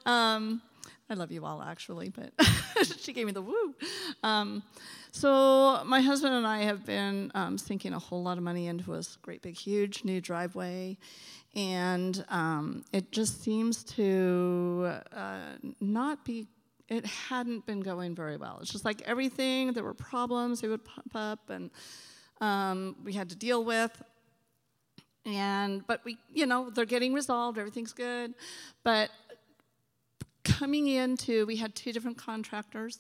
Um, 0.06 0.62
I 1.10 1.14
love 1.14 1.32
you 1.32 1.46
all, 1.46 1.62
actually, 1.62 2.10
but 2.10 2.32
she 3.00 3.14
gave 3.14 3.26
me 3.26 3.32
the 3.32 3.42
woo. 3.42 3.76
Um, 4.24 4.64
so, 5.12 5.84
my 5.86 6.02
husband 6.02 6.34
and 6.34 6.48
I 6.48 6.64
have 6.64 6.86
been 6.86 7.32
um, 7.36 7.58
sinking 7.58 7.94
a 7.94 8.00
whole 8.00 8.24
lot 8.24 8.38
of 8.38 8.44
money 8.44 8.68
into 8.68 8.92
this 8.92 9.16
great, 9.18 9.42
big, 9.42 9.56
huge 9.56 10.04
new 10.04 10.20
driveway, 10.20 10.98
and 11.56 12.26
um, 12.30 12.84
it 12.92 13.12
just 13.12 13.44
seems 13.44 13.84
to 13.84 14.94
uh, 15.16 15.40
not 15.80 16.26
be. 16.26 16.48
It 16.88 17.06
hadn't 17.06 17.66
been 17.66 17.80
going 17.80 18.14
very 18.14 18.38
well. 18.38 18.60
It's 18.62 18.72
just 18.72 18.86
like 18.86 19.02
everything. 19.04 19.74
There 19.74 19.84
were 19.84 19.96
problems. 19.96 20.62
They 20.62 20.68
would 20.68 20.86
pop 20.86 21.10
up, 21.16 21.50
and 21.50 21.72
um, 22.42 22.96
we 23.04 23.14
had 23.14 23.30
to 23.30 23.36
deal 23.36 23.64
with 23.64 24.04
and 25.26 25.86
but 25.88 26.02
we 26.06 26.18
you 26.34 26.46
know 26.46 26.70
they're 26.70 26.86
getting 26.86 27.14
resolved 27.14 27.58
everything's 27.58 27.94
good 27.94 28.34
but 28.84 29.10
coming 30.46 30.88
into, 30.88 31.46
we 31.46 31.58
had 31.58 31.76
two 31.76 31.92
different 31.92 32.18
contractors. 32.18 33.00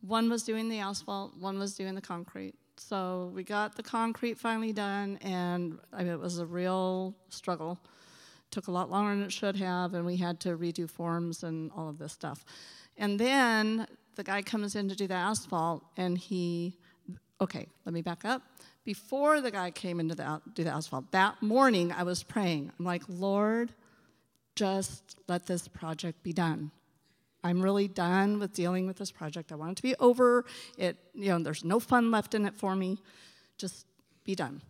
One 0.00 0.28
was 0.28 0.42
doing 0.42 0.68
the 0.68 0.80
asphalt, 0.80 1.36
one 1.38 1.58
was 1.58 1.74
doing 1.74 1.94
the 1.94 2.00
concrete. 2.00 2.54
So 2.78 3.30
we 3.34 3.44
got 3.44 3.76
the 3.76 3.82
concrete 3.82 4.38
finally 4.38 4.72
done, 4.72 5.18
and 5.22 5.78
I 5.92 6.02
mean, 6.02 6.12
it 6.12 6.20
was 6.20 6.38
a 6.38 6.46
real 6.46 7.14
struggle. 7.28 7.78
Took 8.50 8.66
a 8.66 8.70
lot 8.70 8.90
longer 8.90 9.14
than 9.14 9.24
it 9.24 9.32
should 9.32 9.56
have, 9.56 9.94
and 9.94 10.04
we 10.04 10.16
had 10.16 10.40
to 10.40 10.56
redo 10.56 10.90
forms 10.90 11.42
and 11.42 11.70
all 11.76 11.88
of 11.88 11.98
this 11.98 12.12
stuff. 12.12 12.44
And 12.96 13.18
then 13.18 13.86
the 14.14 14.24
guy 14.24 14.42
comes 14.42 14.74
in 14.74 14.88
to 14.88 14.96
do 14.96 15.06
the 15.06 15.14
asphalt, 15.14 15.84
and 15.96 16.18
he, 16.18 16.76
okay, 17.40 17.66
let 17.84 17.92
me 17.92 18.02
back 18.02 18.24
up. 18.24 18.42
Before 18.86 19.40
the 19.40 19.50
guy 19.50 19.72
came 19.72 19.98
in 19.98 20.08
to 20.10 20.40
do 20.54 20.62
the 20.62 20.70
asphalt, 20.70 21.10
that 21.10 21.42
morning 21.42 21.90
I 21.90 22.04
was 22.04 22.22
praying. 22.22 22.70
I'm 22.78 22.84
like, 22.84 23.02
Lord, 23.08 23.72
just 24.54 25.16
let 25.26 25.46
this 25.46 25.66
project 25.66 26.22
be 26.22 26.32
done. 26.32 26.70
I'm 27.42 27.60
really 27.60 27.88
done 27.88 28.38
with 28.38 28.52
dealing 28.52 28.86
with 28.86 28.96
this 28.96 29.10
project. 29.10 29.50
I 29.50 29.56
want 29.56 29.72
it 29.72 29.76
to 29.78 29.82
be 29.82 29.96
over. 29.96 30.44
It, 30.78 30.96
you 31.14 31.30
know, 31.30 31.40
there's 31.40 31.64
no 31.64 31.80
fun 31.80 32.12
left 32.12 32.32
in 32.32 32.46
it 32.46 32.54
for 32.54 32.76
me. 32.76 32.98
Just 33.58 33.86
be 34.22 34.36
done. 34.36 34.62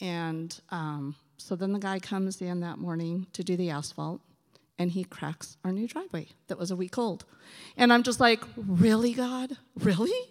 And 0.00 0.58
um, 0.70 1.16
so 1.36 1.56
then 1.56 1.72
the 1.72 1.80
guy 1.80 1.98
comes 1.98 2.40
in 2.40 2.60
that 2.60 2.78
morning 2.78 3.26
to 3.32 3.42
do 3.42 3.56
the 3.56 3.70
asphalt, 3.70 4.20
and 4.78 4.92
he 4.92 5.02
cracks 5.02 5.56
our 5.64 5.72
new 5.72 5.88
driveway 5.88 6.28
that 6.46 6.56
was 6.56 6.70
a 6.70 6.76
week 6.76 6.96
old. 6.96 7.24
And 7.76 7.92
I'm 7.92 8.04
just 8.04 8.20
like, 8.20 8.44
really, 8.56 9.12
God? 9.12 9.56
Really? 9.74 10.29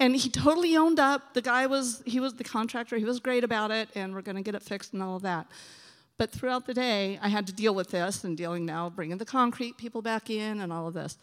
And 0.00 0.16
he 0.16 0.30
totally 0.30 0.76
owned 0.76 0.98
up. 0.98 1.34
The 1.34 1.42
guy 1.42 1.66
was, 1.66 2.02
he 2.06 2.18
was 2.18 2.34
the 2.34 2.44
contractor. 2.44 2.96
He 2.96 3.04
was 3.04 3.20
great 3.20 3.44
about 3.44 3.70
it, 3.70 3.90
and 3.94 4.14
we're 4.14 4.22
going 4.22 4.36
to 4.36 4.42
get 4.42 4.54
it 4.54 4.62
fixed 4.62 4.94
and 4.94 5.02
all 5.02 5.16
of 5.16 5.22
that. 5.22 5.46
But 6.16 6.32
throughout 6.32 6.66
the 6.66 6.74
day, 6.74 7.18
I 7.22 7.28
had 7.28 7.46
to 7.46 7.52
deal 7.52 7.74
with 7.74 7.90
this 7.90 8.24
and 8.24 8.36
dealing 8.36 8.64
now, 8.64 8.90
bringing 8.90 9.18
the 9.18 9.26
concrete 9.26 9.76
people 9.76 10.02
back 10.02 10.30
in 10.30 10.60
and 10.60 10.72
all 10.72 10.88
of 10.88 10.94
this. 10.94 11.18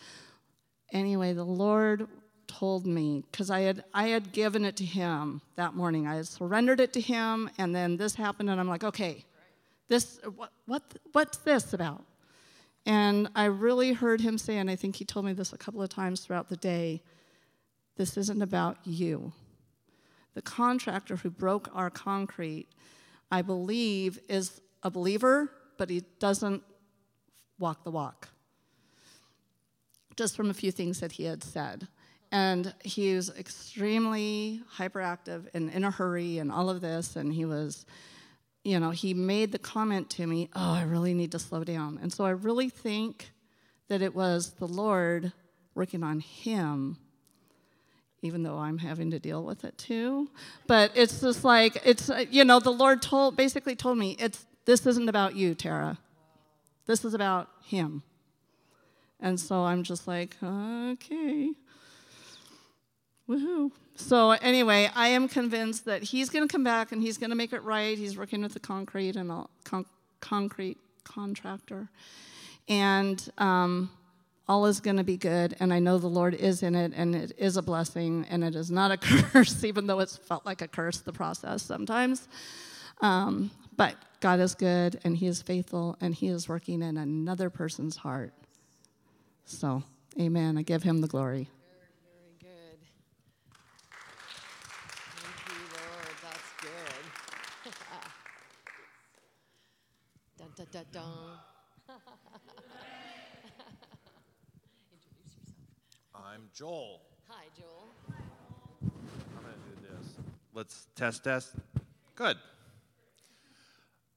Anyway, 0.92 1.34
the 1.34 1.44
Lord 1.44 2.08
told 2.48 2.86
me 2.86 3.24
because 3.30 3.50
I 3.50 3.60
had 3.62 3.84
I 3.94 4.08
had 4.08 4.32
given 4.32 4.64
it 4.64 4.78
to 4.78 4.86
Him 4.86 5.42
that 5.56 5.76
morning. 5.76 6.08
I 6.08 6.16
had 6.16 6.28
surrendered 6.28 6.80
it 6.80 6.94
to 6.94 7.02
Him, 7.02 7.50
and 7.58 7.76
then 7.76 7.98
this 7.98 8.16
happened, 8.16 8.50
and 8.50 8.60
I'm 8.60 8.70
like, 8.70 8.84
okay, 8.84 9.24
this 9.88 10.20
what 10.36 10.52
what 10.66 10.82
what's 11.12 11.38
this 11.40 11.74
about? 11.74 12.04
And 12.86 13.28
I 13.36 13.46
really 13.46 13.92
heard 13.94 14.22
Him 14.22 14.38
say, 14.38 14.58
and 14.58 14.70
I 14.70 14.76
think 14.76 14.96
He 14.96 15.06
told 15.06 15.26
me 15.26 15.34
this 15.34 15.54
a 15.54 15.58
couple 15.58 15.82
of 15.82 15.90
times 15.90 16.22
throughout 16.22 16.50
the 16.50 16.58
day. 16.58 17.02
This 17.98 18.16
isn't 18.16 18.42
about 18.42 18.78
you. 18.86 19.34
The 20.36 20.42
contractor 20.44 21.16
who 21.16 21.32
broke 21.32 21.68
our 21.74 21.90
concrete, 21.90 22.68
I 23.32 23.42
believe, 23.42 24.20
is 24.30 24.62
a 24.84 24.92
believer, 24.92 25.52
but 25.78 25.90
he 25.90 26.04
doesn't 26.20 26.62
walk 27.58 27.84
the 27.84 27.90
walk. 27.90 28.30
Just 30.16 30.36
from 30.36 30.52
a 30.52 30.54
few 30.54 30.72
things 30.72 31.00
that 31.00 31.14
he 31.14 31.24
had 31.24 31.44
said. 31.44 31.88
And 32.32 32.74
he 32.84 33.16
was 33.16 33.36
extremely 33.36 34.62
hyperactive 34.78 35.48
and 35.56 35.72
in 35.72 35.84
a 35.84 35.92
hurry 35.92 36.38
and 36.38 36.52
all 36.52 36.70
of 36.70 36.82
this. 36.82 37.16
And 37.16 37.34
he 37.34 37.46
was, 37.46 37.88
you 38.64 38.80
know, 38.80 38.92
he 38.92 39.16
made 39.16 39.52
the 39.52 39.60
comment 39.60 40.10
to 40.12 40.28
me, 40.28 40.50
Oh, 40.56 40.74
I 40.74 40.84
really 40.84 41.16
need 41.16 41.32
to 41.32 41.40
slow 41.40 41.64
down. 41.64 41.98
And 42.00 42.14
so 42.14 42.26
I 42.26 42.32
really 42.32 42.70
think 42.70 43.32
that 43.88 44.04
it 44.04 44.14
was 44.14 44.52
the 44.52 44.68
Lord 44.68 45.32
working 45.74 46.04
on 46.04 46.20
him 46.20 46.98
even 48.22 48.44
though 48.44 48.58
I'm 48.58 48.78
having 48.78 49.12
to 49.12 49.20
deal 49.20 49.44
with 49.44 49.64
it 49.64 49.78
too. 49.78 50.30
But 50.66 50.92
it's 50.96 51.22
just 51.22 51.44
like 51.44 51.82
it's 51.86 52.10
you 52.30 52.44
know 52.44 52.60
the 52.60 52.72
Lord 52.72 53.02
told 53.02 53.36
basically 53.36 53.76
told 53.76 53.98
me 53.98 54.16
it's 54.20 54.46
this 54.66 54.86
isn't 54.86 55.08
about 55.08 55.36
you, 55.36 55.56
Tara. 55.56 55.98
This 56.86 57.06
is 57.06 57.14
about 57.14 57.50
him. 57.66 58.04
And 59.20 59.40
so 59.40 59.64
I'm 59.64 59.84
just 59.84 60.08
like, 60.08 60.36
okay. 60.44 61.52
Woohoo. 63.28 63.72
So, 63.96 64.32
anyway, 64.32 64.92
I 64.94 65.08
am 65.08 65.28
convinced 65.28 65.86
that 65.86 66.04
he's 66.04 66.30
going 66.30 66.48
to 66.48 66.52
come 66.52 66.64
back 66.64 66.92
and 66.92 67.02
he's 67.02 67.18
going 67.18 67.32
to 67.32 67.36
make 67.36 67.52
it 67.52 67.64
right. 67.64 67.98
He's 67.98 68.18
working 68.18 68.44
with 68.44 68.54
the 68.54 68.60
concrete 68.60 69.16
and 69.16 69.32
a 69.32 69.46
con- 69.64 69.86
concrete 70.22 70.78
contractor. 71.04 71.90
And 72.70 73.28
um, 73.38 73.90
all 74.48 74.66
is 74.66 74.80
going 74.80 74.98
to 74.98 75.04
be 75.04 75.18
good. 75.18 75.56
And 75.60 75.74
I 75.74 75.80
know 75.80 75.98
the 75.98 76.08
Lord 76.08 76.34
is 76.34 76.64
in 76.64 76.76
it 76.76 76.94
and 76.96 77.16
it 77.16 77.34
is 77.38 77.58
a 77.58 77.62
blessing 77.62 78.26
and 78.30 78.44
it 78.44 78.56
is 78.56 78.72
not 78.72 78.92
a 78.92 78.98
curse, 79.32 79.64
even 79.64 79.88
though 79.88 80.00
it's 80.00 80.18
felt 80.18 80.46
like 80.46 80.62
a 80.62 80.68
curse, 80.68 81.00
the 81.00 81.14
process 81.14 81.62
sometimes. 81.64 82.28
Um, 83.02 83.52
but 83.76 83.96
God 84.20 84.40
is 84.40 84.56
good 84.56 85.00
and 85.04 85.16
He 85.16 85.28
is 85.28 85.42
faithful 85.42 85.98
and 86.02 86.16
He 86.16 86.28
is 86.28 86.50
working 86.50 86.82
in 86.82 86.98
another 86.98 87.50
person's 87.50 87.98
heart. 87.98 88.34
So, 89.46 89.84
amen. 90.20 90.58
I 90.58 90.64
give 90.64 90.84
Him 90.84 91.02
the 91.02 91.08
glory. 91.08 91.50
Very, 92.10 92.36
good. 92.40 92.80
Thank 95.16 95.48
you, 95.48 95.62
Lord. 95.74 96.16
That's 96.24 96.52
good. 96.62 97.74
Introduce 104.92 105.38
yourself. 105.38 105.58
I'm 106.26 106.50
Joel. 106.54 107.02
Hi, 107.28 107.46
Joel. 107.58 107.88
I'm 108.82 109.44
going 109.44 109.54
to 109.54 109.82
do 109.82 109.88
this. 109.88 110.14
Let's 110.54 110.88
test, 110.96 111.24
test. 111.24 111.54
Good. 112.16 112.38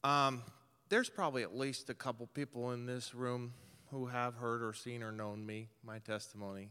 Um, 0.03 0.43
there's 0.89 1.11
probably 1.11 1.43
at 1.43 1.57
least 1.57 1.91
a 1.91 1.95
couple 1.95 2.27
people 2.29 2.73
in 2.73 2.87
this 2.87 3.15
room 3.15 3.53
who 3.91 4.07
have 4.07 4.35
heard 4.35 4.63
or 4.63 4.73
seen 4.73 5.03
or 5.03 5.13
known 5.13 5.45
me, 5.45 5.69
my 5.85 5.99
testimony. 5.99 6.71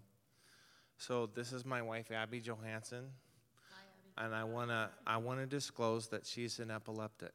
So 0.98 1.28
this 1.28 1.54
is 1.54 1.66
my 1.66 1.82
wife, 1.82 2.12
Abby 2.12 2.40
Johansson. 2.40 3.06
Hi, 3.70 3.82
Abby. 4.22 4.26
And 4.26 4.36
I 4.36 4.44
want 4.44 4.70
to 4.70 4.90
I 5.06 5.18
want 5.18 5.40
to 5.40 5.46
disclose 5.46 6.08
that 6.10 6.26
she's 6.26 6.60
an 6.60 6.72
epileptic. 6.72 7.34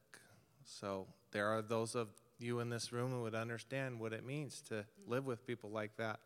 So 0.64 1.06
there 1.30 1.48
are 1.48 1.62
those 1.62 1.94
of 1.94 2.08
you 2.38 2.60
in 2.60 2.70
this 2.70 2.92
room 2.92 3.12
who 3.12 3.22
would 3.22 3.34
understand 3.34 4.00
what 4.00 4.12
it 4.12 4.24
means 4.24 4.62
to 4.68 4.84
live 5.06 5.26
with 5.26 5.46
people 5.46 5.70
like 5.70 5.96
that. 5.96 6.18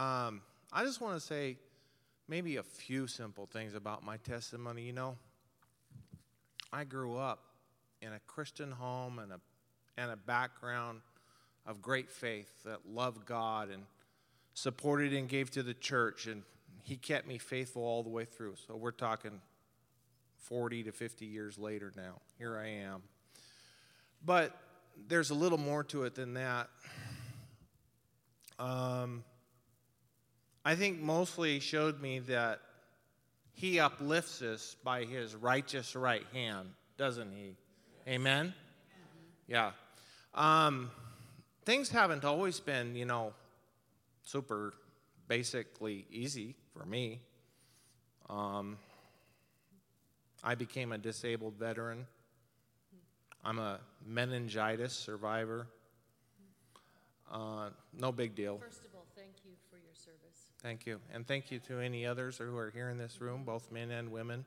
Um, 0.00 0.40
I 0.72 0.82
just 0.82 1.02
want 1.02 1.20
to 1.20 1.20
say 1.20 1.58
maybe 2.26 2.56
a 2.56 2.62
few 2.62 3.06
simple 3.06 3.44
things 3.44 3.74
about 3.74 4.02
my 4.02 4.16
testimony. 4.16 4.80
You 4.80 4.94
know, 4.94 5.18
I 6.72 6.84
grew 6.84 7.18
up 7.18 7.40
in 8.00 8.14
a 8.14 8.18
Christian 8.26 8.72
home 8.72 9.18
and 9.18 9.30
a, 9.30 9.40
and 9.98 10.10
a 10.10 10.16
background 10.16 11.02
of 11.66 11.82
great 11.82 12.10
faith 12.10 12.48
that 12.64 12.88
loved 12.88 13.26
God 13.26 13.68
and 13.68 13.82
supported 14.54 15.12
and 15.12 15.28
gave 15.28 15.50
to 15.50 15.62
the 15.62 15.74
church. 15.74 16.26
And 16.26 16.44
He 16.82 16.96
kept 16.96 17.28
me 17.28 17.36
faithful 17.36 17.82
all 17.82 18.02
the 18.02 18.08
way 18.08 18.24
through. 18.24 18.54
So 18.66 18.76
we're 18.76 18.92
talking 18.92 19.42
40 20.38 20.84
to 20.84 20.92
50 20.92 21.26
years 21.26 21.58
later 21.58 21.92
now. 21.94 22.22
Here 22.38 22.56
I 22.56 22.68
am. 22.68 23.02
But 24.24 24.56
there's 25.08 25.28
a 25.28 25.34
little 25.34 25.58
more 25.58 25.84
to 25.84 26.04
it 26.04 26.14
than 26.14 26.32
that. 26.34 26.70
Um, 28.58 29.24
I 30.64 30.74
think 30.74 31.00
mostly 31.00 31.60
showed 31.60 32.00
me 32.00 32.18
that 32.20 32.60
he 33.52 33.80
uplifts 33.80 34.42
us 34.42 34.76
by 34.84 35.04
his 35.04 35.34
righteous 35.34 35.96
right 35.96 36.26
hand, 36.32 36.70
doesn't 36.96 37.32
he? 37.32 37.56
Amen? 38.06 38.54
Yeah. 39.46 39.72
Um, 40.34 40.90
things 41.64 41.88
haven't 41.88 42.24
always 42.24 42.60
been, 42.60 42.94
you 42.94 43.04
know, 43.04 43.32
super 44.22 44.74
basically 45.28 46.06
easy 46.10 46.54
for 46.72 46.84
me. 46.84 47.20
Um, 48.28 48.78
I 50.42 50.54
became 50.54 50.92
a 50.92 50.98
disabled 50.98 51.54
veteran. 51.58 52.06
I'm 53.44 53.58
a 53.58 53.80
meningitis 54.06 54.92
survivor. 54.92 55.66
Uh, 57.30 57.70
no 57.92 58.12
big 58.12 58.34
deal. 58.34 58.58
First 58.58 58.84
of 58.84 58.94
all, 58.94 59.06
thank 59.16 59.32
you 59.44 59.52
for 59.70 59.76
your 59.76 59.94
service. 59.94 60.49
Thank 60.62 60.84
you. 60.84 61.00
And 61.14 61.26
thank 61.26 61.50
you 61.50 61.58
to 61.68 61.78
any 61.78 62.04
others 62.04 62.36
who 62.36 62.56
are 62.58 62.70
here 62.70 62.90
in 62.90 62.98
this 62.98 63.20
room, 63.20 63.44
both 63.44 63.72
men 63.72 63.90
and 63.90 64.12
women. 64.12 64.44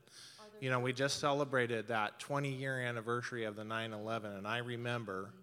You 0.59 0.69
know, 0.69 0.79
we 0.79 0.93
just 0.93 1.19
celebrated 1.19 1.87
that 1.87 2.19
20 2.19 2.49
year 2.49 2.79
anniversary 2.79 3.45
of 3.45 3.55
the 3.55 3.63
9 3.63 3.93
11, 3.93 4.31
and 4.31 4.47
I 4.47 4.59
remember 4.59 5.33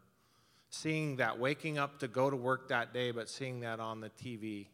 seeing 0.71 1.17
that, 1.17 1.41
waking 1.41 1.77
up 1.79 1.99
to 1.99 2.09
go 2.09 2.31
to 2.31 2.37
work 2.37 2.69
that 2.69 2.95
day, 2.95 3.11
but 3.11 3.29
seeing 3.29 3.61
that 3.61 3.81
on 3.81 4.00
the 4.00 4.11
TV. 4.11 4.69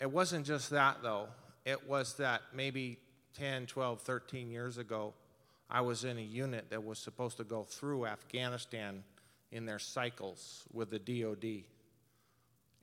It 0.00 0.10
wasn't 0.10 0.44
just 0.44 0.70
that, 0.70 0.98
though. 1.02 1.28
It 1.64 1.88
was 1.88 2.14
that 2.14 2.42
maybe 2.52 2.98
10, 3.38 3.66
12, 3.66 4.00
13 4.00 4.50
years 4.50 4.76
ago, 4.76 5.14
I 5.70 5.82
was 5.82 6.02
in 6.02 6.18
a 6.18 6.22
unit 6.22 6.70
that 6.70 6.84
was 6.84 6.98
supposed 6.98 7.36
to 7.36 7.44
go 7.44 7.62
through 7.62 8.06
Afghanistan 8.06 9.04
in 9.52 9.66
their 9.66 9.78
cycles 9.78 10.64
with 10.72 10.90
the 10.90 10.98
DoD. 10.98 11.62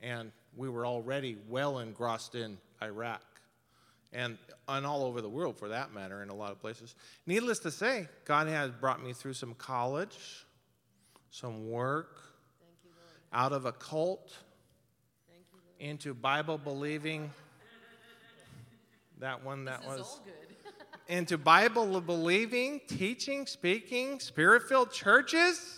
And 0.00 0.32
we 0.58 0.68
were 0.68 0.84
already 0.84 1.36
well 1.48 1.78
engrossed 1.78 2.34
in 2.34 2.58
Iraq 2.82 3.22
and, 4.12 4.36
and 4.68 4.84
all 4.84 5.04
over 5.04 5.20
the 5.20 5.28
world 5.28 5.56
for 5.56 5.68
that 5.68 5.94
matter, 5.94 6.22
in 6.22 6.30
a 6.30 6.34
lot 6.34 6.50
of 6.50 6.60
places. 6.60 6.96
Needless 7.26 7.60
to 7.60 7.70
say, 7.70 8.08
God 8.24 8.48
has 8.48 8.72
brought 8.72 9.02
me 9.02 9.12
through 9.12 9.34
some 9.34 9.54
college, 9.54 10.46
some 11.30 11.70
work, 11.70 12.20
out 13.32 13.52
of 13.52 13.66
a 13.66 13.72
cult, 13.72 14.36
into 15.78 16.12
Bible 16.12 16.58
believing. 16.58 17.30
That 19.20 19.44
one 19.44 19.64
that 19.66 19.84
was 19.86 20.20
into 21.08 21.38
Bible 21.38 22.00
believing, 22.00 22.80
teaching, 22.88 23.46
speaking, 23.46 24.18
spirit 24.18 24.64
filled 24.64 24.90
churches. 24.90 25.77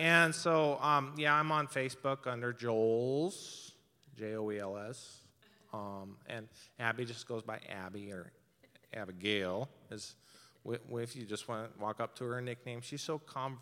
And 0.00 0.34
so, 0.34 0.78
um, 0.80 1.12
yeah, 1.18 1.34
I'm 1.34 1.52
on 1.52 1.66
Facebook 1.66 2.26
under 2.26 2.54
Joel's, 2.54 3.72
J 4.16 4.34
O 4.34 4.50
E 4.50 4.58
L 4.58 4.78
S. 4.78 5.20
Um, 5.74 6.16
and 6.26 6.48
Abby 6.78 7.04
just 7.04 7.28
goes 7.28 7.42
by 7.42 7.60
Abby 7.68 8.10
or 8.10 8.32
Abigail. 8.94 9.68
Is 9.90 10.14
if 10.64 11.14
you 11.14 11.26
just 11.26 11.48
want 11.48 11.74
to 11.74 11.78
walk 11.78 12.00
up 12.00 12.16
to 12.16 12.24
her 12.24 12.40
nickname, 12.40 12.80
she's 12.80 13.02
so 13.02 13.18
com- 13.18 13.60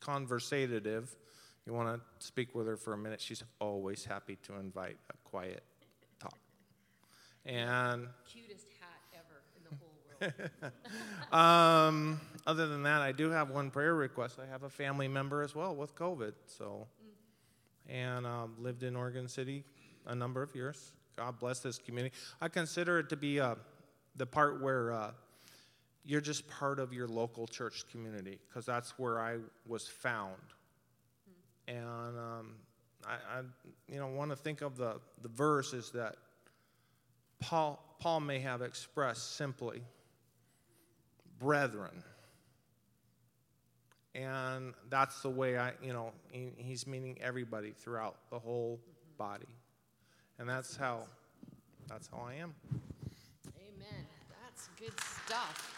conversative. 0.00 1.16
You 1.64 1.72
want 1.72 1.98
to 1.98 2.26
speak 2.26 2.54
with 2.54 2.66
her 2.66 2.76
for 2.76 2.92
a 2.92 2.98
minute, 2.98 3.18
she's 3.18 3.42
always 3.58 4.04
happy 4.04 4.36
to 4.42 4.56
invite 4.56 4.98
a 5.08 5.16
quiet 5.26 5.62
talk. 6.20 6.38
And 7.46 8.06
Cutest 8.30 8.66
hat 8.78 9.00
ever 9.14 9.40
in 9.56 9.62
the 9.64 9.76
whole 9.80 9.96
world. 11.32 11.32
um, 11.32 12.20
other 12.48 12.66
than 12.66 12.82
that, 12.84 13.02
I 13.02 13.12
do 13.12 13.30
have 13.30 13.50
one 13.50 13.70
prayer 13.70 13.94
request. 13.94 14.38
I 14.42 14.50
have 14.50 14.62
a 14.62 14.70
family 14.70 15.06
member 15.06 15.42
as 15.42 15.54
well 15.54 15.76
with 15.76 15.94
COVID, 15.94 16.32
so, 16.46 16.86
and 17.86 18.26
um, 18.26 18.54
lived 18.58 18.82
in 18.82 18.96
Oregon 18.96 19.28
City 19.28 19.64
a 20.06 20.14
number 20.14 20.42
of 20.42 20.54
years. 20.54 20.92
God 21.14 21.38
bless 21.38 21.60
this 21.60 21.76
community. 21.78 22.14
I 22.40 22.48
consider 22.48 23.00
it 23.00 23.10
to 23.10 23.16
be 23.16 23.38
uh, 23.38 23.56
the 24.16 24.24
part 24.24 24.62
where 24.62 24.92
uh, 24.92 25.10
you're 26.06 26.22
just 26.22 26.48
part 26.48 26.80
of 26.80 26.90
your 26.94 27.06
local 27.06 27.46
church 27.46 27.84
community, 27.92 28.38
because 28.48 28.64
that's 28.64 28.98
where 28.98 29.20
I 29.20 29.36
was 29.66 29.86
found. 29.86 30.40
And 31.66 31.84
um, 31.84 32.54
I, 33.06 33.12
I, 33.12 33.40
you 33.92 33.98
know, 33.98 34.06
want 34.06 34.30
to 34.30 34.36
think 34.36 34.62
of 34.62 34.78
the, 34.78 35.00
the 35.20 35.28
verse 35.28 35.74
is 35.74 35.90
that 35.90 36.16
Paul, 37.40 37.78
Paul 38.00 38.20
may 38.20 38.38
have 38.38 38.62
expressed 38.62 39.36
simply, 39.36 39.82
brethren. 41.38 42.02
And 44.14 44.74
that's 44.88 45.22
the 45.22 45.30
way 45.30 45.58
I, 45.58 45.72
you 45.82 45.92
know, 45.92 46.12
he's 46.32 46.86
meaning 46.86 47.18
everybody 47.20 47.72
throughout 47.72 48.16
the 48.30 48.38
whole 48.38 48.80
body. 49.16 49.46
And 50.38 50.48
that's 50.48 50.76
how, 50.76 51.02
that's 51.88 52.08
how 52.08 52.26
I 52.26 52.34
am. 52.34 52.54
Amen. 53.56 54.06
That's 54.42 54.68
good 54.78 54.98
stuff. 55.00 55.74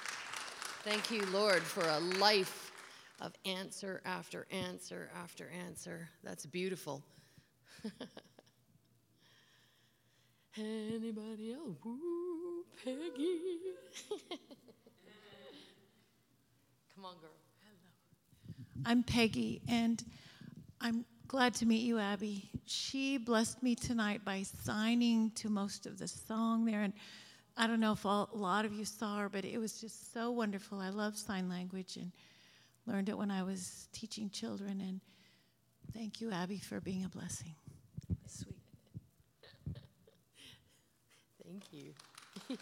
Thank 0.85 1.11
you, 1.11 1.27
Lord, 1.27 1.63
for 1.63 1.83
a 1.87 1.99
life 2.19 2.73
of 3.21 3.35
answer 3.45 4.01
after 4.05 4.47
answer 4.51 5.11
after 5.23 5.51
answer. 5.67 6.09
That's 6.25 6.47
beautiful. 6.47 7.03
Anybody 10.57 11.53
else? 11.53 11.77
Woo, 11.85 12.65
Peggy. 12.85 13.61
Come 16.95 17.05
on, 17.05 17.15
girl. 17.21 17.31
I'm 18.87 19.03
Peggy, 19.03 19.61
and 19.69 20.03
I'm 20.81 21.05
glad 21.29 21.55
to 21.57 21.67
meet 21.67 21.83
you, 21.83 21.99
Abby. 21.99 22.49
She 22.65 23.19
blessed 23.19 23.63
me 23.63 23.75
tonight 23.75 24.25
by 24.25 24.43
signing 24.43 25.33
to 25.33 25.51
most 25.51 25.85
of 25.85 25.99
the 25.99 26.09
song 26.09 26.65
there, 26.65 26.83
and 26.83 26.95
I 27.57 27.67
don't 27.67 27.81
know 27.81 27.93
if 27.93 28.07
all, 28.07 28.31
a 28.33 28.37
lot 28.37 28.65
of 28.65 28.73
you 28.73 28.87
saw 28.87 29.19
her, 29.19 29.29
but 29.29 29.45
it 29.45 29.59
was 29.59 29.81
just 29.81 30.15
so 30.15 30.31
wonderful. 30.31 30.81
I 30.81 30.89
love 30.89 31.19
sign 31.19 31.49
language 31.49 31.97
and 31.97 32.11
learned 32.87 33.11
it 33.11 33.19
when 33.19 33.31
I 33.31 33.43
was 33.43 33.89
teaching 33.93 34.31
children. 34.31 34.81
And 34.81 35.01
thank 35.93 36.23
you, 36.23 36.31
Abby, 36.31 36.59
for 36.59 36.81
being 36.81 37.05
a 37.05 37.09
blessing. 37.09 37.55
Sweet. 38.27 38.63
Thank 41.45 41.65
you. 41.73 41.93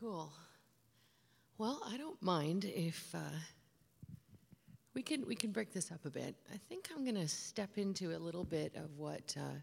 cool. 0.00 0.32
Well, 1.58 1.82
I 1.92 1.96
don't 1.96 2.22
mind 2.22 2.66
if 2.66 3.12
uh, 3.12 3.18
we 4.94 5.02
can 5.02 5.26
we 5.26 5.34
can 5.34 5.50
break 5.50 5.72
this 5.72 5.90
up 5.90 6.04
a 6.04 6.10
bit. 6.10 6.36
I 6.54 6.56
think 6.68 6.88
I'm 6.94 7.02
going 7.02 7.16
to 7.16 7.26
step 7.26 7.78
into 7.78 8.16
a 8.16 8.18
little 8.18 8.44
bit 8.44 8.76
of 8.76 8.96
what 8.96 9.34
uh, 9.36 9.56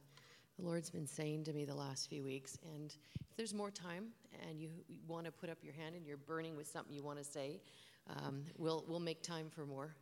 the 0.57 0.65
Lord's 0.65 0.89
been 0.89 1.07
saying 1.07 1.45
to 1.45 1.53
me 1.53 1.63
the 1.63 1.73
last 1.73 2.09
few 2.09 2.21
weeks. 2.21 2.57
And 2.75 2.93
if 3.21 3.37
there's 3.37 3.53
more 3.53 3.71
time 3.71 4.07
and 4.49 4.59
you 4.59 4.71
want 5.07 5.23
to 5.23 5.31
put 5.31 5.49
up 5.49 5.59
your 5.63 5.73
hand 5.73 5.95
and 5.95 6.05
you're 6.05 6.17
burning 6.17 6.57
with 6.57 6.67
something 6.67 6.93
you 6.93 7.01
want 7.01 7.19
to 7.19 7.23
say, 7.23 7.61
um, 8.09 8.43
we'll 8.57 8.83
we'll 8.89 8.99
make 8.99 9.23
time 9.23 9.49
for 9.49 9.65
more. 9.65 9.95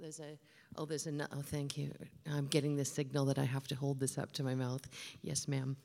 There's 0.00 0.20
a 0.20 0.38
oh 0.76 0.84
there's 0.84 1.08
a 1.08 1.28
oh 1.32 1.42
thank 1.42 1.76
you. 1.76 1.92
I'm 2.32 2.46
getting 2.46 2.76
the 2.76 2.84
signal 2.84 3.24
that 3.24 3.40
I 3.40 3.44
have 3.44 3.66
to 3.66 3.74
hold 3.74 3.98
this 3.98 4.18
up 4.18 4.30
to 4.34 4.44
my 4.44 4.54
mouth. 4.54 4.88
Yes, 5.20 5.48
ma'am. 5.48 5.76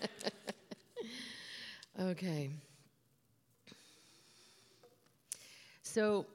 okay. 2.00 2.50
So, 5.90 6.26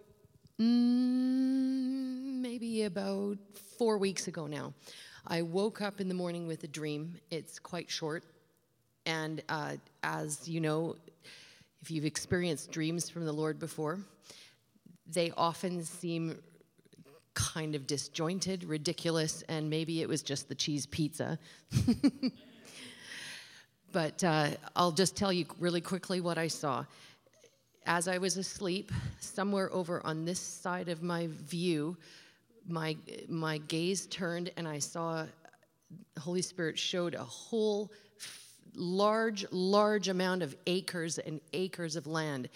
mm, 0.59 2.41
maybe 2.41 2.85
about 2.85 3.37
four 3.77 3.99
weeks 3.99 4.27
ago 4.27 4.47
now, 4.47 4.73
I 5.27 5.43
woke 5.43 5.79
up 5.79 6.01
in 6.01 6.07
the 6.07 6.15
morning 6.15 6.47
with 6.47 6.63
a 6.63 6.67
dream. 6.67 7.19
It's 7.29 7.59
quite 7.59 7.87
short. 7.87 8.23
And 9.05 9.43
uh, 9.49 9.75
as 10.01 10.49
you 10.49 10.59
know, 10.59 10.95
if 11.83 11.91
you've 11.91 12.03
experienced 12.03 12.71
dreams 12.71 13.11
from 13.11 13.25
the 13.25 13.31
Lord 13.31 13.59
before, 13.59 13.99
they 15.05 15.31
often 15.37 15.83
seem 15.83 16.39
kind 17.35 17.75
of 17.75 17.85
disjointed, 17.85 18.63
ridiculous, 18.63 19.43
and 19.49 19.69
maybe 19.69 20.01
it 20.01 20.09
was 20.09 20.23
just 20.23 20.49
the 20.49 20.55
cheese 20.55 20.87
pizza. 20.87 21.37
but 23.91 24.23
uh, 24.23 24.49
I'll 24.75 24.91
just 24.91 25.15
tell 25.15 25.31
you 25.31 25.45
really 25.59 25.81
quickly 25.81 26.21
what 26.21 26.39
I 26.39 26.47
saw 26.47 26.85
as 27.85 28.07
I 28.07 28.17
was 28.17 28.37
asleep, 28.37 28.91
somewhere 29.19 29.71
over 29.73 30.05
on 30.05 30.25
this 30.25 30.39
side 30.39 30.89
of 30.89 31.03
my 31.03 31.27
view, 31.29 31.97
my, 32.67 32.95
my 33.27 33.57
gaze 33.57 34.05
turned 34.07 34.51
and 34.57 34.67
I 34.67 34.79
saw 34.79 35.25
Holy 36.19 36.41
Spirit 36.41 36.77
showed 36.79 37.15
a 37.15 37.23
whole 37.23 37.91
large, 38.75 39.45
large 39.51 40.07
amount 40.07 40.41
of 40.41 40.55
acres 40.65 41.19
and 41.19 41.39
acres 41.53 41.95
of 41.95 42.07
land. 42.07 42.49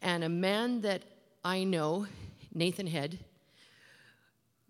And 0.00 0.24
a 0.24 0.28
man 0.28 0.80
that 0.82 1.02
I 1.44 1.64
know, 1.64 2.06
Nathan 2.54 2.86
Head, 2.86 3.18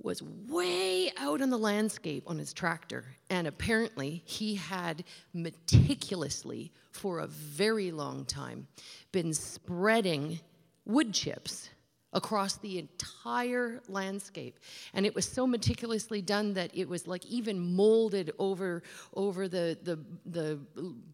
was 0.04 0.22
way 0.22 1.10
out 1.16 1.40
on 1.40 1.50
the 1.50 1.58
landscape 1.58 2.24
on 2.26 2.38
his 2.38 2.52
tractor. 2.52 3.04
And 3.30 3.46
apparently, 3.46 4.22
he 4.24 4.54
had 4.54 5.04
meticulously, 5.32 6.72
for 6.90 7.20
a 7.20 7.26
very 7.26 7.90
long 7.90 8.24
time, 8.24 8.66
been 9.12 9.34
spreading 9.34 10.40
wood 10.84 11.12
chips 11.12 11.68
across 12.12 12.56
the 12.58 12.78
entire 12.78 13.80
landscape 13.88 14.58
and 14.92 15.06
it 15.06 15.14
was 15.14 15.26
so 15.26 15.46
meticulously 15.46 16.20
done 16.20 16.52
that 16.52 16.70
it 16.74 16.86
was 16.86 17.06
like 17.06 17.24
even 17.26 17.58
molded 17.58 18.30
over 18.38 18.82
over 19.14 19.48
the 19.48 19.78
the, 19.82 19.98
the 20.26 20.58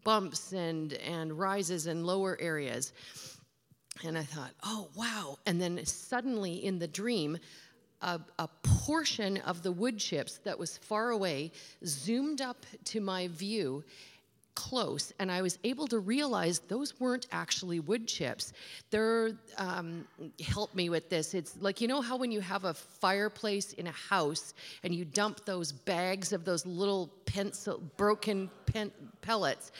bumps 0.03 0.51
and 0.51 0.93
and 0.93 1.37
rises 1.37 1.87
and 1.87 2.05
lower 2.05 2.37
areas 2.41 2.91
and 4.03 4.17
i 4.17 4.23
thought 4.23 4.51
oh 4.63 4.89
wow 4.95 5.37
and 5.45 5.61
then 5.61 5.83
suddenly 5.85 6.65
in 6.65 6.79
the 6.79 6.87
dream 6.87 7.37
a, 8.01 8.19
a, 8.37 8.47
portion 8.63 9.37
of 9.37 9.61
the 9.61 9.71
wood 9.71 9.97
chips 9.97 10.39
that 10.43 10.57
was 10.57 10.77
far 10.77 11.09
away 11.09 11.51
zoomed 11.85 12.41
up 12.41 12.65
to 12.85 13.01
my 13.01 13.27
view, 13.27 13.83
close 14.59 15.13
and 15.19 15.31
I 15.31 15.41
was 15.41 15.57
able 15.63 15.87
to 15.87 15.99
realize 15.99 16.59
those 16.59 16.99
weren't 16.99 17.27
actually 17.31 17.79
wood 17.79 18.07
chips. 18.07 18.51
They're, 18.89 19.31
um, 19.57 20.05
help 20.45 20.75
me 20.75 20.89
with 20.89 21.09
this. 21.09 21.33
It's 21.33 21.55
like, 21.61 21.79
you 21.79 21.87
know 21.87 22.01
how 22.01 22.17
when 22.17 22.31
you 22.31 22.41
have 22.41 22.65
a 22.65 22.73
fireplace 22.73 23.71
in 23.73 23.87
a 23.87 23.91
house 23.91 24.53
and 24.83 24.93
you 24.93 25.05
dump 25.05 25.45
those 25.45 25.71
bags 25.71 26.33
of 26.33 26.43
those 26.43 26.65
little 26.65 27.09
pencil, 27.25 27.81
broken 27.95 28.49
pen, 28.65 28.91
pellets? 29.21 29.71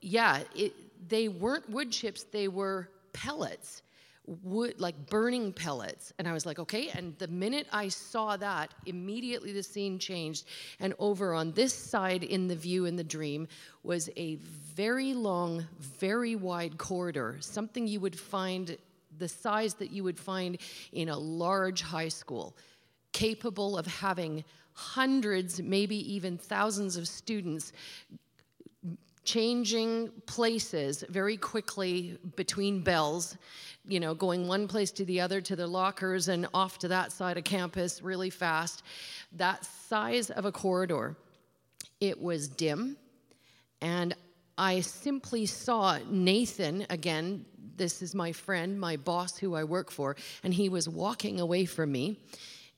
Yeah, 0.00 0.42
it, 0.54 0.74
they 1.08 1.26
weren't 1.28 1.68
wood 1.68 1.90
chips, 1.90 2.22
they 2.24 2.46
were 2.46 2.88
pellets 3.12 3.82
wood 4.26 4.80
like 4.80 5.06
burning 5.08 5.52
pellets. 5.52 6.12
And 6.18 6.26
i 6.26 6.32
was 6.32 6.46
like 6.46 6.58
okay 6.58 6.88
and 6.88 7.16
the 7.18 7.28
minute 7.28 7.66
i 7.72 7.88
saw 7.88 8.36
that 8.36 8.72
immediately 8.86 9.52
the 9.52 9.62
scene 9.62 9.98
changed. 9.98 10.46
And 10.80 10.94
over 10.98 11.34
on 11.34 11.52
this 11.52 11.74
side 11.74 12.22
in 12.22 12.48
the 12.48 12.56
view 12.56 12.86
in 12.86 12.96
the 12.96 13.04
dream 13.04 13.48
was 13.82 14.08
a 14.16 14.36
very 14.36 15.12
long 15.14 15.66
very 15.80 16.36
wide 16.36 16.78
corridor 16.78 17.36
something 17.40 17.86
you 17.86 18.00
would 18.00 18.18
find 18.18 18.76
the 19.18 19.28
size 19.28 19.74
that 19.74 19.90
you 19.90 20.02
would 20.02 20.18
find 20.18 20.58
in 20.92 21.08
a 21.08 21.18
large 21.18 21.82
high 21.82 22.08
school 22.08 22.56
capable 23.12 23.78
of 23.78 23.86
having 23.86 24.44
hundreds 24.72 25.62
maybe 25.62 25.96
even 26.12 26.36
thousands 26.36 26.96
of 26.96 27.06
students 27.06 27.72
changing 29.24 30.10
places 30.26 31.04
very 31.08 31.36
quickly 31.36 32.18
between 32.36 32.80
bells, 32.80 33.36
you 33.86 34.00
know, 34.00 34.14
going 34.14 34.46
one 34.46 34.68
place 34.68 34.90
to 34.92 35.04
the 35.04 35.20
other 35.20 35.40
to 35.40 35.56
the 35.56 35.66
lockers 35.66 36.28
and 36.28 36.46
off 36.54 36.78
to 36.78 36.88
that 36.88 37.12
side 37.12 37.36
of 37.36 37.44
campus 37.44 38.02
really 38.02 38.30
fast. 38.30 38.82
That 39.32 39.64
size 39.64 40.30
of 40.30 40.44
a 40.44 40.52
corridor, 40.52 41.16
it 42.00 42.20
was 42.20 42.48
dim. 42.48 42.96
And 43.80 44.14
I 44.56 44.80
simply 44.80 45.46
saw 45.46 45.98
Nathan 46.08 46.86
again. 46.90 47.44
This 47.76 48.02
is 48.02 48.14
my 48.14 48.32
friend, 48.32 48.78
my 48.78 48.96
boss 48.96 49.36
who 49.36 49.54
I 49.54 49.64
work 49.64 49.90
for, 49.90 50.16
and 50.44 50.54
he 50.54 50.68
was 50.68 50.88
walking 50.88 51.40
away 51.40 51.64
from 51.64 51.90
me. 51.90 52.20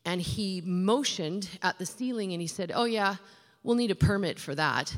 And 0.07 0.23
he 0.23 0.63
motioned 0.65 1.49
at 1.63 1.79
the 1.79 1.85
ceiling 1.85 2.33
and 2.33 2.41
he 2.41 2.47
said, 2.47 2.73
Oh, 2.75 2.85
yeah, 2.85 3.17
we'll 3.63 3.77
need 3.77 3.91
a 3.91 3.97
permit 3.97 4.39
for 4.39 4.55
that. 4.55 4.97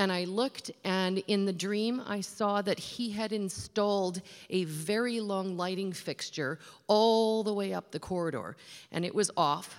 And 0.00 0.10
I 0.10 0.24
looked, 0.24 0.70
and 0.82 1.18
in 1.26 1.44
the 1.44 1.52
dream, 1.52 2.02
I 2.06 2.22
saw 2.22 2.62
that 2.62 2.78
he 2.78 3.10
had 3.10 3.32
installed 3.32 4.22
a 4.48 4.64
very 4.64 5.20
long 5.20 5.58
lighting 5.58 5.92
fixture 5.92 6.58
all 6.86 7.42
the 7.42 7.52
way 7.52 7.74
up 7.74 7.90
the 7.90 8.00
corridor, 8.00 8.56
and 8.90 9.04
it 9.04 9.14
was 9.14 9.30
off. 9.36 9.76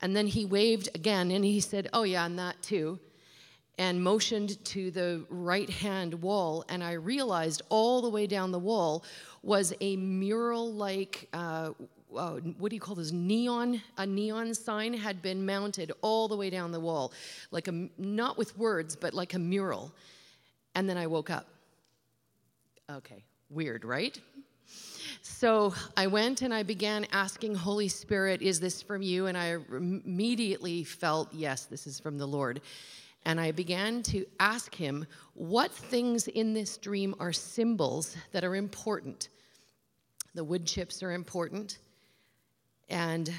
And 0.00 0.14
then 0.14 0.28
he 0.28 0.44
waved 0.44 0.90
again, 0.94 1.32
and 1.32 1.44
he 1.44 1.58
said, 1.58 1.90
Oh, 1.92 2.04
yeah, 2.04 2.24
and 2.24 2.38
that 2.38 2.62
too, 2.62 3.00
and 3.78 4.00
motioned 4.00 4.64
to 4.66 4.92
the 4.92 5.26
right 5.28 5.68
hand 5.68 6.22
wall. 6.22 6.64
And 6.68 6.84
I 6.84 6.92
realized 6.92 7.62
all 7.68 8.00
the 8.00 8.10
way 8.10 8.28
down 8.28 8.52
the 8.52 8.60
wall 8.60 9.02
was 9.42 9.74
a 9.80 9.96
mural 9.96 10.72
like 10.72 11.28
uh, 11.32 11.70
uh, 12.16 12.36
what 12.58 12.70
do 12.70 12.76
you 12.76 12.80
call 12.80 12.94
this 12.94 13.12
neon 13.12 13.80
a 13.98 14.06
neon 14.06 14.54
sign 14.54 14.94
had 14.94 15.20
been 15.20 15.44
mounted 15.44 15.92
all 16.00 16.28
the 16.28 16.36
way 16.36 16.50
down 16.50 16.72
the 16.72 16.80
wall 16.80 17.12
like 17.50 17.68
a 17.68 17.88
not 17.98 18.38
with 18.38 18.56
words 18.58 18.96
but 18.96 19.14
like 19.14 19.34
a 19.34 19.38
mural. 19.38 19.92
And 20.74 20.88
then 20.88 20.96
i 20.96 21.06
woke 21.06 21.30
up. 21.30 21.46
Okay 22.90 23.24
weird 23.50 23.84
right? 23.84 24.18
So 25.22 25.74
i 25.96 26.06
went 26.06 26.42
and 26.42 26.52
i 26.54 26.62
began 26.62 27.06
asking 27.12 27.54
holy 27.54 27.88
spirit 27.88 28.42
is 28.42 28.60
this 28.60 28.82
from 28.82 29.02
you? 29.02 29.26
And 29.26 29.36
i 29.36 29.56
immediately 29.70 30.84
felt 30.84 31.32
yes 31.32 31.64
this 31.66 31.86
is 31.86 32.00
from 32.00 32.18
the 32.18 32.26
lord. 32.26 32.60
And 33.24 33.38
I 33.38 33.50
began 33.50 34.02
to 34.04 34.24
ask 34.40 34.74
him 34.74 35.04
what 35.34 35.70
things 35.72 36.28
in 36.28 36.54
this 36.54 36.78
dream 36.78 37.14
are 37.20 37.32
symbols 37.32 38.16
that 38.32 38.44
are 38.44 38.54
important. 38.54 39.28
The 40.34 40.44
wood 40.44 40.64
chips 40.64 41.02
are 41.02 41.12
important 41.12 41.78
and 42.88 43.32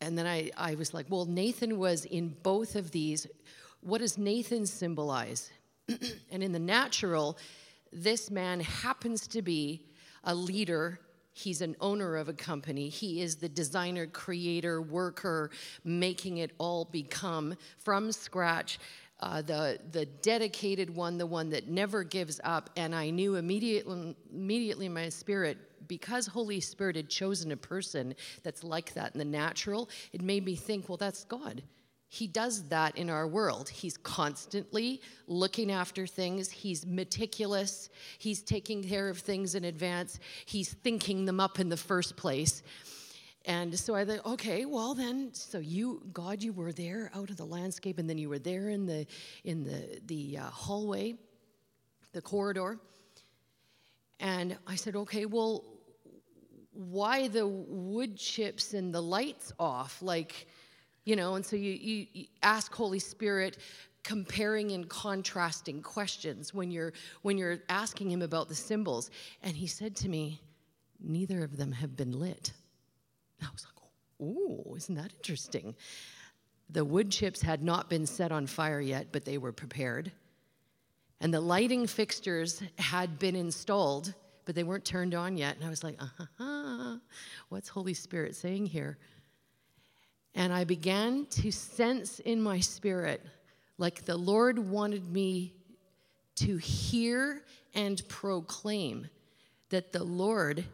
and 0.00 0.18
then 0.18 0.26
I, 0.26 0.50
I 0.56 0.74
was 0.74 0.92
like, 0.92 1.06
well, 1.08 1.24
Nathan 1.24 1.78
was 1.78 2.04
in 2.04 2.36
both 2.42 2.76
of 2.76 2.90
these. 2.90 3.26
What 3.80 3.98
does 3.98 4.18
Nathan 4.18 4.66
symbolize? 4.66 5.50
and 6.30 6.42
in 6.42 6.52
the 6.52 6.58
natural, 6.58 7.38
this 7.90 8.30
man 8.30 8.60
happens 8.60 9.26
to 9.28 9.40
be 9.40 9.86
a 10.24 10.34
leader. 10.34 11.00
He's 11.32 11.62
an 11.62 11.74
owner 11.80 12.16
of 12.16 12.28
a 12.28 12.34
company. 12.34 12.90
He 12.90 13.22
is 13.22 13.36
the 13.36 13.48
designer, 13.48 14.06
creator, 14.06 14.82
worker, 14.82 15.50
making 15.84 16.38
it 16.38 16.50
all 16.58 16.84
become 16.84 17.54
from 17.78 18.12
scratch. 18.12 18.78
Uh, 19.20 19.40
the 19.40 19.78
the 19.92 20.04
dedicated 20.04 20.94
one, 20.94 21.16
the 21.16 21.26
one 21.26 21.48
that 21.50 21.68
never 21.68 22.04
gives 22.04 22.40
up. 22.44 22.68
And 22.76 22.94
I 22.94 23.10
knew 23.10 23.36
immediately, 23.36 24.14
immediately 24.30 24.88
my 24.88 25.08
spirit, 25.08 25.56
because 25.88 26.26
Holy 26.26 26.60
Spirit 26.60 26.96
had 26.96 27.08
chosen 27.08 27.52
a 27.52 27.56
person 27.56 28.14
that's 28.42 28.64
like 28.64 28.94
that 28.94 29.12
in 29.14 29.18
the 29.18 29.24
natural, 29.24 29.88
it 30.12 30.22
made 30.22 30.44
me 30.44 30.56
think, 30.56 30.88
well, 30.88 30.96
that's 30.96 31.24
God. 31.24 31.62
He 32.08 32.28
does 32.28 32.68
that 32.68 32.96
in 32.96 33.10
our 33.10 33.26
world. 33.26 33.68
He's 33.68 33.96
constantly 33.96 35.00
looking 35.26 35.72
after 35.72 36.06
things. 36.06 36.48
He's 36.48 36.86
meticulous. 36.86 37.90
He's 38.18 38.40
taking 38.40 38.84
care 38.84 39.08
of 39.08 39.18
things 39.18 39.56
in 39.56 39.64
advance. 39.64 40.20
He's 40.46 40.72
thinking 40.72 41.24
them 41.24 41.40
up 41.40 41.58
in 41.58 41.70
the 41.70 41.76
first 41.76 42.16
place. 42.16 42.62
And 43.46 43.76
so 43.78 43.94
I 43.94 44.04
thought, 44.04 44.24
okay, 44.24 44.64
well 44.64 44.94
then, 44.94 45.34
so 45.34 45.58
you, 45.58 46.02
God, 46.12 46.42
you 46.42 46.52
were 46.52 46.72
there 46.72 47.10
out 47.14 47.30
of 47.30 47.36
the 47.36 47.44
landscape, 47.44 47.98
and 47.98 48.08
then 48.08 48.16
you 48.16 48.28
were 48.28 48.38
there 48.38 48.68
in 48.68 48.86
the 48.86 49.06
in 49.42 49.64
the 49.64 50.00
the 50.06 50.38
uh, 50.38 50.44
hallway, 50.44 51.16
the 52.12 52.22
corridor. 52.22 52.78
And 54.20 54.56
I 54.66 54.76
said, 54.76 54.96
okay, 54.96 55.26
well, 55.26 55.64
why 56.74 57.28
the 57.28 57.46
wood 57.46 58.16
chips 58.16 58.74
and 58.74 58.92
the 58.92 59.00
lights 59.00 59.52
off 59.58 60.02
like 60.02 60.46
you 61.04 61.14
know 61.16 61.36
and 61.36 61.46
so 61.46 61.56
you, 61.56 61.72
you, 61.72 62.06
you, 62.12 62.26
ask 62.42 62.74
holy 62.74 62.98
spirit 62.98 63.58
comparing 64.04 64.72
and 64.72 64.88
contrasting 64.88 65.82
questions 65.82 66.54
when 66.54 66.70
you're 66.70 66.92
when 67.22 67.38
you're 67.38 67.58
asking 67.68 68.10
him 68.10 68.22
about 68.22 68.48
the 68.48 68.54
symbols. 68.54 69.10
And 69.42 69.56
he 69.56 69.66
said 69.66 69.96
to 69.96 70.08
me 70.08 70.40
neither 71.00 71.42
of 71.42 71.56
them 71.56 71.72
have 71.72 71.96
been 71.96 72.12
lit. 72.12 72.52
I 73.42 73.46
was 73.52 73.64
like 73.64 73.90
oh 74.20 74.74
isn't 74.76 74.94
that 74.94 75.12
interesting? 75.14 75.74
The 76.70 76.84
wood 76.84 77.10
chips 77.10 77.42
had 77.42 77.62
not 77.62 77.90
been 77.90 78.06
set 78.06 78.30
on 78.30 78.46
fire 78.46 78.80
yet 78.80 79.08
but 79.10 79.24
they 79.24 79.38
were 79.38 79.52
prepared. 79.52 80.12
And 81.20 81.32
the 81.32 81.40
lighting 81.40 81.86
fixtures 81.86 82.62
had 82.76 83.18
been 83.18 83.34
installed 83.34 84.12
but 84.44 84.54
they 84.54 84.64
weren't 84.64 84.84
turned 84.84 85.14
on 85.14 85.36
yet. 85.36 85.56
And 85.56 85.64
I 85.64 85.68
was 85.68 85.84
like, 85.84 86.00
uh-huh, 86.00 86.96
what's 87.48 87.68
Holy 87.68 87.94
Spirit 87.94 88.34
saying 88.36 88.66
here? 88.66 88.98
And 90.34 90.52
I 90.52 90.64
began 90.64 91.26
to 91.26 91.50
sense 91.50 92.18
in 92.20 92.42
my 92.42 92.60
spirit 92.60 93.24
like 93.78 94.04
the 94.04 94.16
Lord 94.16 94.58
wanted 94.58 95.10
me 95.10 95.54
to 96.36 96.56
hear 96.56 97.42
and 97.74 98.02
proclaim 98.08 99.08
that 99.70 99.92
the 99.92 100.04
Lord 100.04 100.64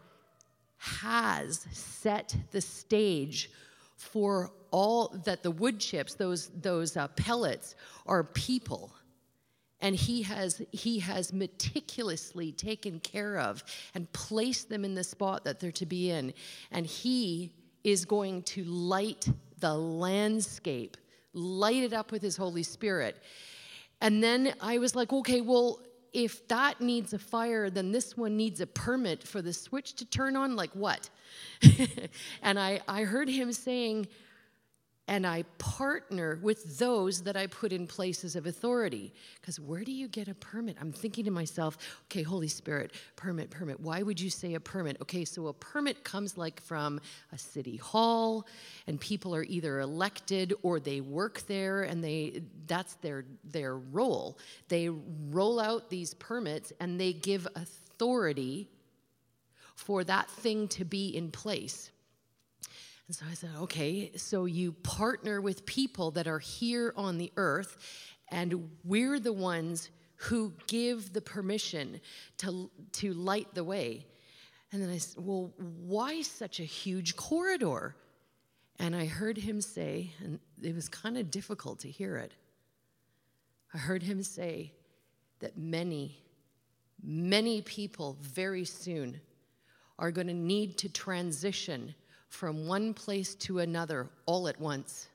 has 0.76 1.66
set 1.72 2.34
the 2.50 2.60
stage 2.60 3.50
for 3.96 4.50
all 4.70 5.08
that 5.24 5.42
the 5.42 5.50
wood 5.50 5.78
chips, 5.78 6.14
those, 6.14 6.48
those 6.60 6.96
uh, 6.96 7.08
pellets, 7.08 7.74
are 8.06 8.24
people 8.24 8.90
and 9.80 9.94
he 9.94 10.22
has 10.22 10.62
he 10.72 10.98
has 11.00 11.32
meticulously 11.32 12.52
taken 12.52 13.00
care 13.00 13.38
of 13.38 13.64
and 13.94 14.10
placed 14.12 14.68
them 14.68 14.84
in 14.84 14.94
the 14.94 15.04
spot 15.04 15.44
that 15.44 15.60
they're 15.60 15.72
to 15.72 15.86
be 15.86 16.10
in. 16.10 16.34
And 16.70 16.86
he 16.86 17.52
is 17.82 18.04
going 18.04 18.42
to 18.42 18.64
light 18.64 19.26
the 19.58 19.74
landscape 19.74 20.96
light 21.32 21.82
it 21.82 21.92
up 21.92 22.10
with 22.10 22.22
his 22.22 22.36
holy 22.36 22.62
spirit. 22.62 23.16
And 24.00 24.22
then 24.22 24.54
i 24.60 24.78
was 24.78 24.94
like 24.96 25.12
okay 25.12 25.40
well 25.40 25.80
if 26.12 26.46
that 26.48 26.80
needs 26.80 27.12
a 27.12 27.18
fire 27.18 27.70
then 27.70 27.92
this 27.92 28.16
one 28.16 28.36
needs 28.36 28.60
a 28.60 28.66
permit 28.66 29.22
for 29.22 29.40
the 29.42 29.52
switch 29.52 29.94
to 29.94 30.04
turn 30.04 30.36
on 30.36 30.56
like 30.56 30.70
what? 30.72 31.08
And 32.42 32.58
i 32.58 32.80
i 32.88 33.02
heard 33.02 33.28
him 33.28 33.52
saying 33.52 34.08
and 35.10 35.26
I 35.26 35.42
partner 35.58 36.38
with 36.40 36.78
those 36.78 37.22
that 37.22 37.36
I 37.36 37.48
put 37.48 37.72
in 37.72 37.88
places 37.88 38.36
of 38.36 38.46
authority. 38.46 39.12
Because 39.40 39.58
where 39.58 39.82
do 39.82 39.90
you 39.90 40.06
get 40.06 40.28
a 40.28 40.34
permit? 40.34 40.76
I'm 40.80 40.92
thinking 40.92 41.24
to 41.24 41.32
myself, 41.32 41.76
okay, 42.04 42.22
Holy 42.22 42.46
Spirit, 42.46 42.92
permit, 43.16 43.50
permit. 43.50 43.80
Why 43.80 44.02
would 44.02 44.20
you 44.20 44.30
say 44.30 44.54
a 44.54 44.60
permit? 44.60 44.98
Okay, 45.02 45.24
so 45.24 45.48
a 45.48 45.52
permit 45.52 46.04
comes 46.04 46.38
like 46.38 46.62
from 46.62 47.00
a 47.32 47.38
city 47.38 47.76
hall, 47.76 48.46
and 48.86 49.00
people 49.00 49.34
are 49.34 49.42
either 49.42 49.80
elected 49.80 50.54
or 50.62 50.78
they 50.78 51.00
work 51.00 51.42
there, 51.48 51.82
and 51.82 52.04
they 52.04 52.42
that's 52.68 52.94
their 52.96 53.24
their 53.42 53.76
role. 53.76 54.38
They 54.68 54.90
roll 54.90 55.58
out 55.58 55.90
these 55.90 56.14
permits 56.14 56.72
and 56.78 57.00
they 57.00 57.12
give 57.12 57.48
authority 57.56 58.68
for 59.74 60.04
that 60.04 60.30
thing 60.30 60.68
to 60.68 60.84
be 60.84 61.08
in 61.08 61.32
place. 61.32 61.90
And 63.10 63.16
so 63.16 63.26
I 63.28 63.34
said, 63.34 63.50
okay, 63.62 64.12
so 64.14 64.44
you 64.44 64.70
partner 64.70 65.40
with 65.40 65.66
people 65.66 66.12
that 66.12 66.28
are 66.28 66.38
here 66.38 66.94
on 66.96 67.18
the 67.18 67.32
earth, 67.36 67.76
and 68.28 68.70
we're 68.84 69.18
the 69.18 69.32
ones 69.32 69.90
who 70.14 70.52
give 70.68 71.12
the 71.12 71.20
permission 71.20 72.00
to, 72.38 72.70
to 72.92 73.12
light 73.12 73.48
the 73.52 73.64
way. 73.64 74.06
And 74.70 74.80
then 74.80 74.90
I 74.90 74.98
said, 74.98 75.24
Well, 75.24 75.52
why 75.58 76.22
such 76.22 76.60
a 76.60 76.62
huge 76.62 77.16
corridor? 77.16 77.96
And 78.78 78.94
I 78.94 79.06
heard 79.06 79.38
him 79.38 79.60
say, 79.60 80.12
and 80.22 80.38
it 80.62 80.76
was 80.76 80.88
kind 80.88 81.18
of 81.18 81.32
difficult 81.32 81.80
to 81.80 81.90
hear 81.90 82.16
it. 82.16 82.32
I 83.74 83.78
heard 83.78 84.04
him 84.04 84.22
say 84.22 84.72
that 85.40 85.58
many, 85.58 86.22
many 87.02 87.60
people 87.62 88.18
very 88.20 88.64
soon 88.64 89.20
are 89.98 90.12
going 90.12 90.28
to 90.28 90.32
need 90.32 90.78
to 90.78 90.88
transition 90.88 91.96
from 92.30 92.66
one 92.66 92.94
place 92.94 93.34
to 93.34 93.58
another 93.58 94.08
all 94.24 94.48
at 94.48 94.58
once. 94.58 95.08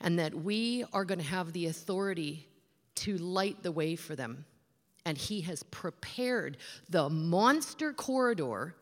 And 0.00 0.18
that 0.18 0.34
we 0.34 0.84
are 0.92 1.04
going 1.04 1.18
to 1.20 1.26
have 1.26 1.52
the 1.52 1.66
authority 1.66 2.46
to 2.94 3.18
light 3.18 3.62
the 3.62 3.72
way 3.72 3.94
for 3.96 4.16
them. 4.16 4.46
And 5.04 5.18
he 5.18 5.42
has 5.42 5.62
prepared 5.64 6.56
the 6.88 7.08
monster 7.10 7.92
corridor 7.92 8.74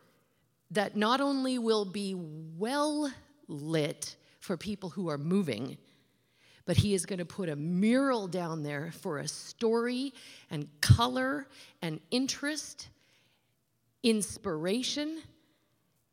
that 0.70 0.96
not 0.96 1.20
only 1.20 1.58
will 1.58 1.84
be 1.84 2.14
well 2.14 3.10
lit 3.48 4.16
for 4.38 4.56
people 4.56 4.90
who 4.90 5.08
are 5.08 5.18
moving, 5.18 5.76
but 6.66 6.76
he 6.76 6.94
is 6.94 7.06
going 7.06 7.18
to 7.18 7.24
put 7.24 7.48
a 7.48 7.56
mural 7.56 8.28
down 8.28 8.62
there 8.62 8.92
for 9.00 9.18
a 9.18 9.26
story 9.26 10.12
and 10.50 10.68
color 10.80 11.48
and 11.82 11.98
interest, 12.10 12.88
inspiration. 14.02 15.22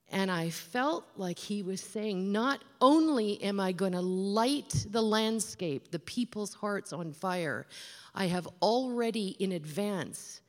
And 0.10 0.32
I 0.32 0.50
felt 0.50 1.06
like 1.18 1.38
he 1.38 1.64
was 1.64 1.82
saying, 1.82 2.32
Not 2.32 2.64
only 2.80 3.42
am 3.44 3.60
I 3.60 3.72
going 3.74 3.92
to 3.92 4.02
light 4.02 4.86
the 4.90 5.02
landscape, 5.02 5.92
the 5.92 6.00
people's 6.00 6.54
hearts 6.54 6.94
on 6.94 7.12
fire, 7.12 7.66
I 8.16 8.28
have 8.28 8.48
already 8.62 9.36
in 9.40 9.52
advance 9.52 10.42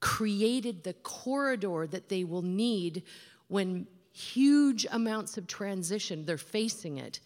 created 0.00 0.84
the 0.84 0.92
corridor 0.92 1.86
that 1.86 2.08
they 2.08 2.24
will 2.24 2.42
need 2.42 3.02
when 3.48 3.86
huge 4.12 4.86
amounts 4.90 5.38
of 5.38 5.46
transition, 5.46 6.24
they're 6.24 6.38
facing 6.38 6.98
it, 6.98 7.20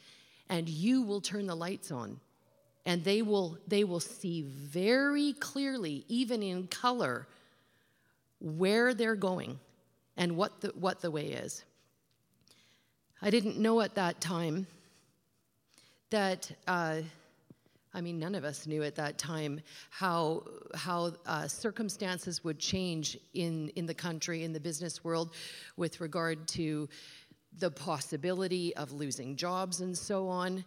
and 0.49 0.69
you 0.69 1.03
will 1.03 1.21
turn 1.21 1.47
the 1.47 1.55
lights 1.55 1.91
on. 1.91 2.21
And 2.85 3.05
they 3.05 3.23
will, 3.23 3.59
they 3.69 3.85
will 3.85 4.01
see 4.01 4.43
very 4.43 5.35
clearly, 5.35 6.05
even 6.09 6.43
in 6.43 6.67
color, 6.67 7.29
where 8.43 8.93
they're 8.93 9.17
going 9.17 9.59
and 10.17 10.37
what 10.37 10.61
the, 10.61 10.69
what 10.75 11.01
the 11.01 11.11
way 11.11 11.29
is. 11.29 11.65
I 13.23 13.31
didn't 13.31 13.57
know 13.57 13.81
at 13.81 13.95
that 13.95 14.21
time 14.21 14.67
that 16.11 16.51
uh, 16.67 17.03
I 17.95 18.01
mean, 18.01 18.19
none 18.19 18.35
of 18.35 18.45
us 18.45 18.67
knew 18.67 18.83
at 18.83 18.95
that 18.95 19.19
time 19.19 19.61
how, 19.91 20.45
how 20.75 21.13
uh, 21.27 21.47
circumstances 21.47 22.43
would 22.43 22.59
change 22.59 23.19
in, 23.35 23.69
in 23.77 23.85
the 23.85 23.95
country, 23.95 24.45
in 24.45 24.53
the 24.53 24.61
business 24.61 25.05
world, 25.05 25.35
with 25.77 26.01
regard 26.01 26.49
to 26.49 26.89
the 27.59 27.71
possibility 27.71 28.75
of 28.77 28.93
losing 28.93 29.37
jobs 29.37 29.83
and 29.83 29.97
so 29.97 30.27
on. 30.27 30.65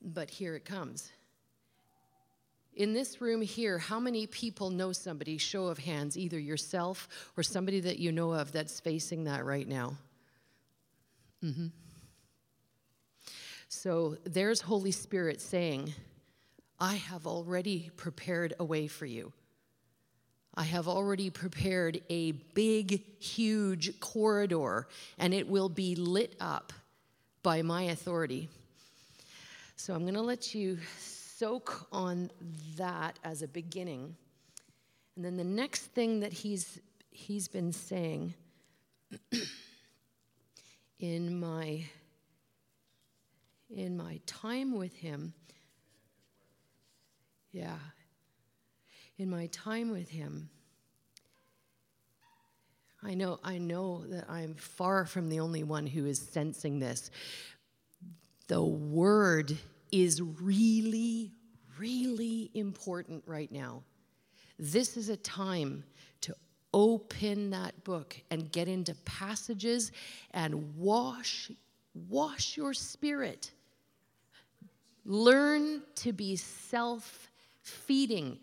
But 0.00 0.30
here 0.30 0.56
it 0.56 0.64
comes. 0.64 1.12
In 2.76 2.92
this 2.92 3.20
room 3.20 3.40
here, 3.40 3.78
how 3.78 4.00
many 4.00 4.26
people 4.26 4.70
know 4.70 4.92
somebody, 4.92 5.38
show 5.38 5.66
of 5.66 5.78
hands, 5.78 6.18
either 6.18 6.38
yourself 6.38 7.08
or 7.36 7.42
somebody 7.42 7.80
that 7.80 7.98
you 7.98 8.10
know 8.10 8.32
of 8.32 8.50
that's 8.50 8.80
facing 8.80 9.24
that 9.24 9.44
right 9.44 9.68
now? 9.68 9.96
Mm-hmm. 11.44 11.66
So 13.68 14.16
there's 14.24 14.60
Holy 14.60 14.90
Spirit 14.90 15.40
saying, 15.40 15.92
I 16.80 16.94
have 16.94 17.26
already 17.26 17.90
prepared 17.96 18.54
a 18.58 18.64
way 18.64 18.88
for 18.88 19.06
you. 19.06 19.32
I 20.56 20.64
have 20.64 20.88
already 20.88 21.30
prepared 21.30 22.00
a 22.08 22.32
big, 22.32 23.02
huge 23.20 24.00
corridor, 24.00 24.88
and 25.18 25.34
it 25.34 25.48
will 25.48 25.68
be 25.68 25.96
lit 25.96 26.36
up 26.40 26.72
by 27.42 27.62
my 27.62 27.82
authority. 27.82 28.48
So 29.76 29.94
I'm 29.94 30.02
going 30.02 30.14
to 30.14 30.22
let 30.22 30.54
you 30.54 30.78
soak 31.44 31.86
on 31.92 32.30
that 32.78 33.18
as 33.22 33.42
a 33.42 33.48
beginning. 33.48 34.16
And 35.14 35.22
then 35.22 35.36
the 35.36 35.44
next 35.44 35.82
thing 35.82 36.20
that 36.20 36.32
he's, 36.32 36.80
he's 37.10 37.48
been 37.48 37.70
saying 37.70 38.32
in 40.98 41.38
my 41.38 41.84
in 43.68 43.96
my 43.96 44.20
time 44.24 44.74
with 44.74 44.94
Him, 44.94 45.34
yeah, 47.52 47.76
in 49.18 49.28
my 49.28 49.46
time 49.48 49.90
with 49.90 50.08
Him, 50.08 50.48
I 53.02 53.12
know, 53.12 53.38
I 53.44 53.58
know 53.58 54.06
that 54.06 54.30
I'm 54.30 54.54
far 54.54 55.04
from 55.04 55.28
the 55.28 55.40
only 55.40 55.62
one 55.62 55.86
who 55.86 56.06
is 56.06 56.20
sensing 56.20 56.78
this. 56.78 57.10
The 58.46 58.62
word 58.62 59.58
is 60.02 60.20
really, 60.20 61.32
really 61.78 62.50
important 62.54 63.22
right 63.26 63.50
now. 63.50 63.82
This 64.58 64.96
is 64.96 65.08
a 65.08 65.16
time 65.16 65.84
to 66.22 66.34
open 66.72 67.50
that 67.50 67.84
book 67.84 68.16
and 68.30 68.50
get 68.50 68.68
into 68.68 68.94
passages 69.04 69.92
and 70.32 70.76
wash 70.76 71.50
wash 72.08 72.56
your 72.56 72.74
spirit 72.74 73.52
Learn 75.04 75.82
to 75.96 76.12
be 76.12 76.36
self 76.36 77.30
feeding. 77.62 78.38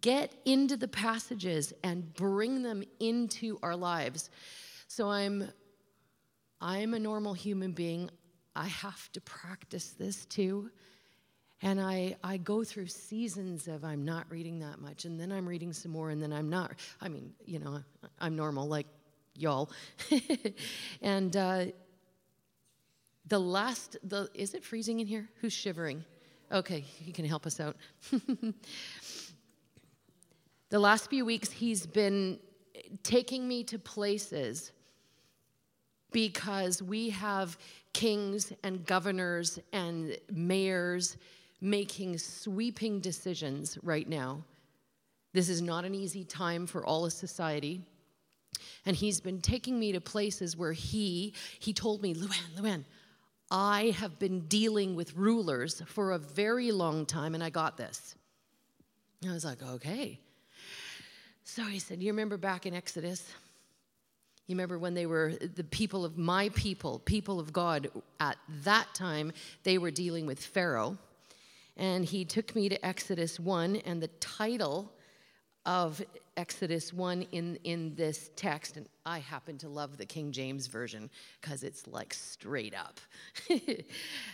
Get 0.00 0.32
into 0.44 0.76
the 0.76 0.88
passages 0.88 1.72
and 1.84 2.12
bring 2.14 2.62
them 2.62 2.82
into 2.98 3.58
our 3.62 3.76
lives. 3.76 4.30
So 4.88 5.08
I'm 5.10 5.48
I'm 6.60 6.94
a 6.94 6.98
normal 6.98 7.34
human 7.34 7.72
being. 7.72 8.10
I 8.54 8.66
have 8.66 9.10
to 9.12 9.20
practice 9.20 9.94
this 9.98 10.24
too. 10.26 10.70
And 11.62 11.80
I, 11.80 12.16
I 12.24 12.38
go 12.38 12.64
through 12.64 12.88
seasons 12.88 13.68
of 13.68 13.84
I'm 13.84 14.04
not 14.04 14.26
reading 14.28 14.58
that 14.60 14.80
much, 14.80 15.04
and 15.04 15.18
then 15.18 15.30
I'm 15.30 15.48
reading 15.48 15.72
some 15.72 15.92
more, 15.92 16.10
and 16.10 16.20
then 16.20 16.32
I'm 16.32 16.50
not. 16.50 16.72
I 17.00 17.08
mean, 17.08 17.32
you 17.46 17.60
know, 17.60 17.80
I'm 18.20 18.34
normal 18.34 18.66
like 18.66 18.88
y'all. 19.36 19.70
and 21.02 21.36
uh, 21.36 21.66
the 23.28 23.38
last, 23.38 23.96
the, 24.02 24.28
is 24.34 24.54
it 24.54 24.64
freezing 24.64 24.98
in 24.98 25.06
here? 25.06 25.28
Who's 25.40 25.52
shivering? 25.52 26.04
Okay, 26.50 26.80
he 26.80 27.12
can 27.12 27.24
help 27.24 27.46
us 27.46 27.60
out. 27.60 27.76
the 30.68 30.78
last 30.78 31.08
few 31.08 31.24
weeks, 31.24 31.50
he's 31.50 31.86
been 31.86 32.40
taking 33.04 33.46
me 33.46 33.62
to 33.64 33.78
places 33.78 34.72
because 36.12 36.82
we 36.82 37.10
have 37.10 37.58
kings 37.92 38.52
and 38.62 38.84
governors 38.86 39.58
and 39.72 40.16
mayors 40.30 41.16
making 41.60 42.18
sweeping 42.18 43.00
decisions 43.00 43.78
right 43.82 44.08
now. 44.08 44.42
This 45.32 45.48
is 45.48 45.62
not 45.62 45.84
an 45.84 45.94
easy 45.94 46.24
time 46.24 46.66
for 46.66 46.84
all 46.84 47.06
of 47.06 47.12
society. 47.12 47.80
And 48.84 48.96
he's 48.96 49.20
been 49.20 49.40
taking 49.40 49.78
me 49.78 49.92
to 49.92 50.00
places 50.00 50.56
where 50.56 50.72
he, 50.72 51.34
he 51.58 51.72
told 51.72 52.02
me, 52.02 52.14
Luann, 52.14 52.58
Luann, 52.58 52.84
I 53.50 53.94
have 53.98 54.18
been 54.18 54.40
dealing 54.48 54.94
with 54.94 55.14
rulers 55.14 55.82
for 55.86 56.12
a 56.12 56.18
very 56.18 56.72
long 56.72 57.06
time, 57.06 57.34
and 57.34 57.44
I 57.44 57.50
got 57.50 57.76
this. 57.76 58.14
I 59.28 59.32
was 59.32 59.44
like, 59.44 59.62
okay. 59.62 60.18
So 61.44 61.62
he 61.64 61.78
said, 61.78 62.02
You 62.02 62.12
remember 62.12 62.36
back 62.36 62.66
in 62.66 62.74
Exodus? 62.74 63.30
You 64.52 64.56
remember 64.56 64.78
when 64.78 64.92
they 64.92 65.06
were 65.06 65.32
the 65.32 65.64
people 65.64 66.04
of 66.04 66.18
my 66.18 66.50
people, 66.50 66.98
people 66.98 67.40
of 67.40 67.54
God, 67.54 67.88
at 68.20 68.36
that 68.64 68.86
time, 68.92 69.32
they 69.62 69.78
were 69.78 69.90
dealing 69.90 70.26
with 70.26 70.38
Pharaoh. 70.38 70.98
And 71.78 72.04
he 72.04 72.26
took 72.26 72.54
me 72.54 72.68
to 72.68 72.84
Exodus 72.84 73.40
1, 73.40 73.76
and 73.76 74.02
the 74.02 74.08
title 74.20 74.92
of 75.64 76.02
Exodus 76.36 76.92
1 76.92 77.22
in, 77.32 77.58
in 77.64 77.94
this 77.94 78.28
text, 78.36 78.76
and 78.76 78.86
I 79.06 79.20
happen 79.20 79.56
to 79.56 79.70
love 79.70 79.96
the 79.96 80.04
King 80.04 80.32
James 80.32 80.66
Version 80.66 81.08
because 81.40 81.62
it's 81.62 81.86
like 81.86 82.12
straight 82.12 82.74
up. 82.74 83.00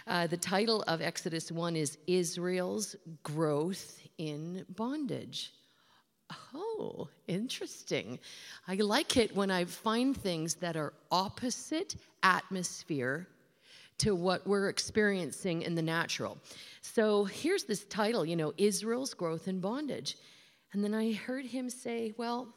uh, 0.08 0.26
the 0.26 0.36
title 0.36 0.82
of 0.88 1.00
Exodus 1.00 1.52
1 1.52 1.76
is 1.76 1.96
Israel's 2.08 2.96
Growth 3.22 4.00
in 4.18 4.66
Bondage. 4.74 5.52
Oh, 6.54 7.08
interesting. 7.26 8.18
I 8.66 8.74
like 8.74 9.16
it 9.16 9.34
when 9.34 9.50
I 9.50 9.64
find 9.64 10.16
things 10.16 10.54
that 10.56 10.76
are 10.76 10.92
opposite 11.10 11.96
atmosphere 12.22 13.26
to 13.98 14.14
what 14.14 14.46
we're 14.46 14.68
experiencing 14.68 15.62
in 15.62 15.74
the 15.74 15.82
natural. 15.82 16.38
So 16.82 17.24
here's 17.24 17.64
this 17.64 17.84
title, 17.84 18.24
you 18.24 18.36
know, 18.36 18.52
Israel's 18.56 19.14
Growth 19.14 19.48
in 19.48 19.60
Bondage. 19.60 20.16
And 20.72 20.84
then 20.84 20.94
I 20.94 21.12
heard 21.12 21.46
him 21.46 21.70
say, 21.70 22.14
Well, 22.16 22.48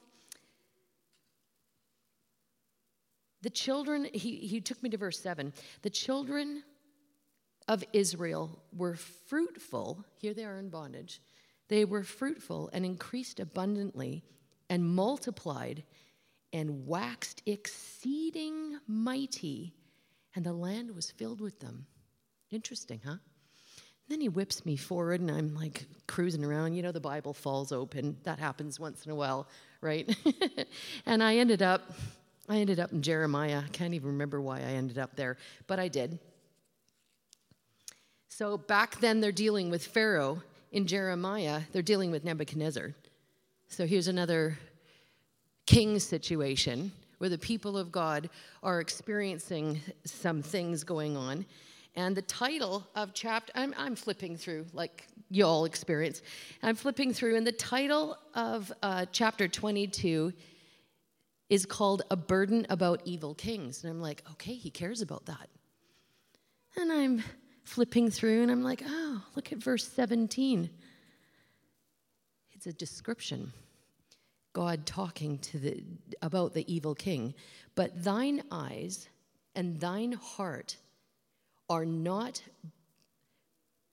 the 3.42 3.50
children, 3.50 4.08
he, 4.14 4.36
he 4.36 4.62
took 4.62 4.82
me 4.84 4.90
to 4.90 4.98
verse 4.98 5.20
7. 5.20 5.54
The 5.82 5.90
children 5.90 6.64
of 7.68 7.84
Israel 7.94 8.60
were 8.76 8.96
fruitful. 8.96 10.06
Here 10.18 10.34
they 10.34 10.46
are 10.46 10.60
in 10.60 10.70
bondage. 10.70 11.22
They 11.72 11.86
were 11.86 12.04
fruitful 12.04 12.70
and 12.74 12.86
increased 12.86 13.40
abundantly 13.40 14.26
and 14.70 14.84
multiplied 14.84 15.86
and 16.52 16.86
waxed 16.86 17.42
exceeding 17.46 18.78
mighty, 18.88 19.74
and 20.36 20.46
the 20.46 20.52
land 20.52 20.94
was 20.94 21.12
filled 21.12 21.40
with 21.40 21.62
them. 21.62 21.86
Interesting, 22.52 23.00
huh? 23.06 23.16
Then 24.10 24.20
he 24.20 24.28
whips 24.28 24.66
me 24.66 24.76
forward, 24.76 25.22
and 25.22 25.32
I'm 25.32 25.56
like 25.56 25.86
cruising 26.08 26.44
around. 26.44 26.74
You 26.74 26.82
know, 26.82 26.92
the 26.92 27.00
Bible 27.00 27.34
falls 27.34 27.72
open. 27.72 28.18
That 28.24 28.38
happens 28.38 28.78
once 28.78 29.06
in 29.06 29.12
a 29.14 29.16
while, 29.16 29.48
right? 29.80 30.14
and 31.06 31.24
I 31.24 31.38
ended 31.38 31.62
up, 31.62 31.90
I 32.50 32.58
ended 32.58 32.82
up 32.82 32.92
in 32.92 33.02
Jeremiah. 33.02 33.62
I 33.66 33.70
can't 33.70 33.94
even 33.94 34.10
remember 34.10 34.42
why 34.42 34.58
I 34.58 34.74
ended 34.74 34.98
up 34.98 35.16
there, 35.16 35.38
but 35.68 35.80
I 35.80 35.88
did. 35.88 36.20
So 38.28 38.58
back 38.58 39.00
then, 39.00 39.22
they're 39.22 39.32
dealing 39.32 39.70
with 39.70 39.88
Pharaoh. 39.88 40.44
In 40.72 40.88
Jeremiah, 40.88 41.62
they're 41.74 41.82
dealing 41.82 42.12
with 42.12 42.24
Nebuchadnezzar. 42.24 42.94
So 43.68 43.86
here's 43.86 44.08
another 44.08 44.58
king 45.66 46.00
situation 46.00 46.94
where 47.18 47.30
the 47.30 47.38
people 47.38 47.78
of 47.78 47.92
God 47.92 48.30
are 48.64 48.80
experiencing 48.80 49.82
some 50.06 50.42
things 50.42 50.86
going 50.86 51.18
on. 51.18 51.46
And 51.96 52.16
the 52.16 52.22
title 52.22 52.88
of 52.96 53.14
chapter, 53.14 53.52
I'm, 53.54 53.74
I'm 53.78 53.98
flipping 53.98 54.38
through 54.38 54.66
like 54.72 55.08
you 55.30 55.46
all 55.46 55.66
experience. 55.66 56.22
I'm 56.64 56.76
flipping 56.76 57.14
through, 57.14 57.36
and 57.36 57.46
the 57.46 57.52
title 57.52 58.18
of 58.34 58.72
uh, 58.82 59.06
chapter 59.12 59.50
22 59.50 60.32
is 61.50 61.66
called 61.66 62.04
A 62.10 62.16
Burden 62.16 62.66
About 62.70 63.02
Evil 63.04 63.36
Kings. 63.36 63.84
And 63.84 63.92
I'm 63.92 64.02
like, 64.02 64.24
okay, 64.32 64.54
he 64.54 64.70
cares 64.70 65.02
about 65.02 65.26
that. 65.26 65.50
And 66.78 66.92
I'm 66.92 67.24
flipping 67.64 68.10
through, 68.10 68.42
and 68.44 68.52
I'm 68.52 68.64
like, 68.64 68.84
oh, 68.86 69.22
look 69.36 69.52
at 69.52 69.60
verse 69.60 69.88
17. 69.88 70.70
It's 72.52 72.68
a 72.68 72.74
description. 72.74 73.54
God 74.54 74.86
talking 74.86 75.38
to 75.40 75.58
the, 75.58 75.84
about 76.22 76.54
the 76.54 76.72
evil 76.72 76.94
king. 76.94 77.34
But 77.76 78.04
thine 78.04 78.44
eyes 78.52 79.08
and 79.56 79.80
thine 79.80 80.12
heart 80.14 80.78
are 81.70 81.86
not 81.86 82.42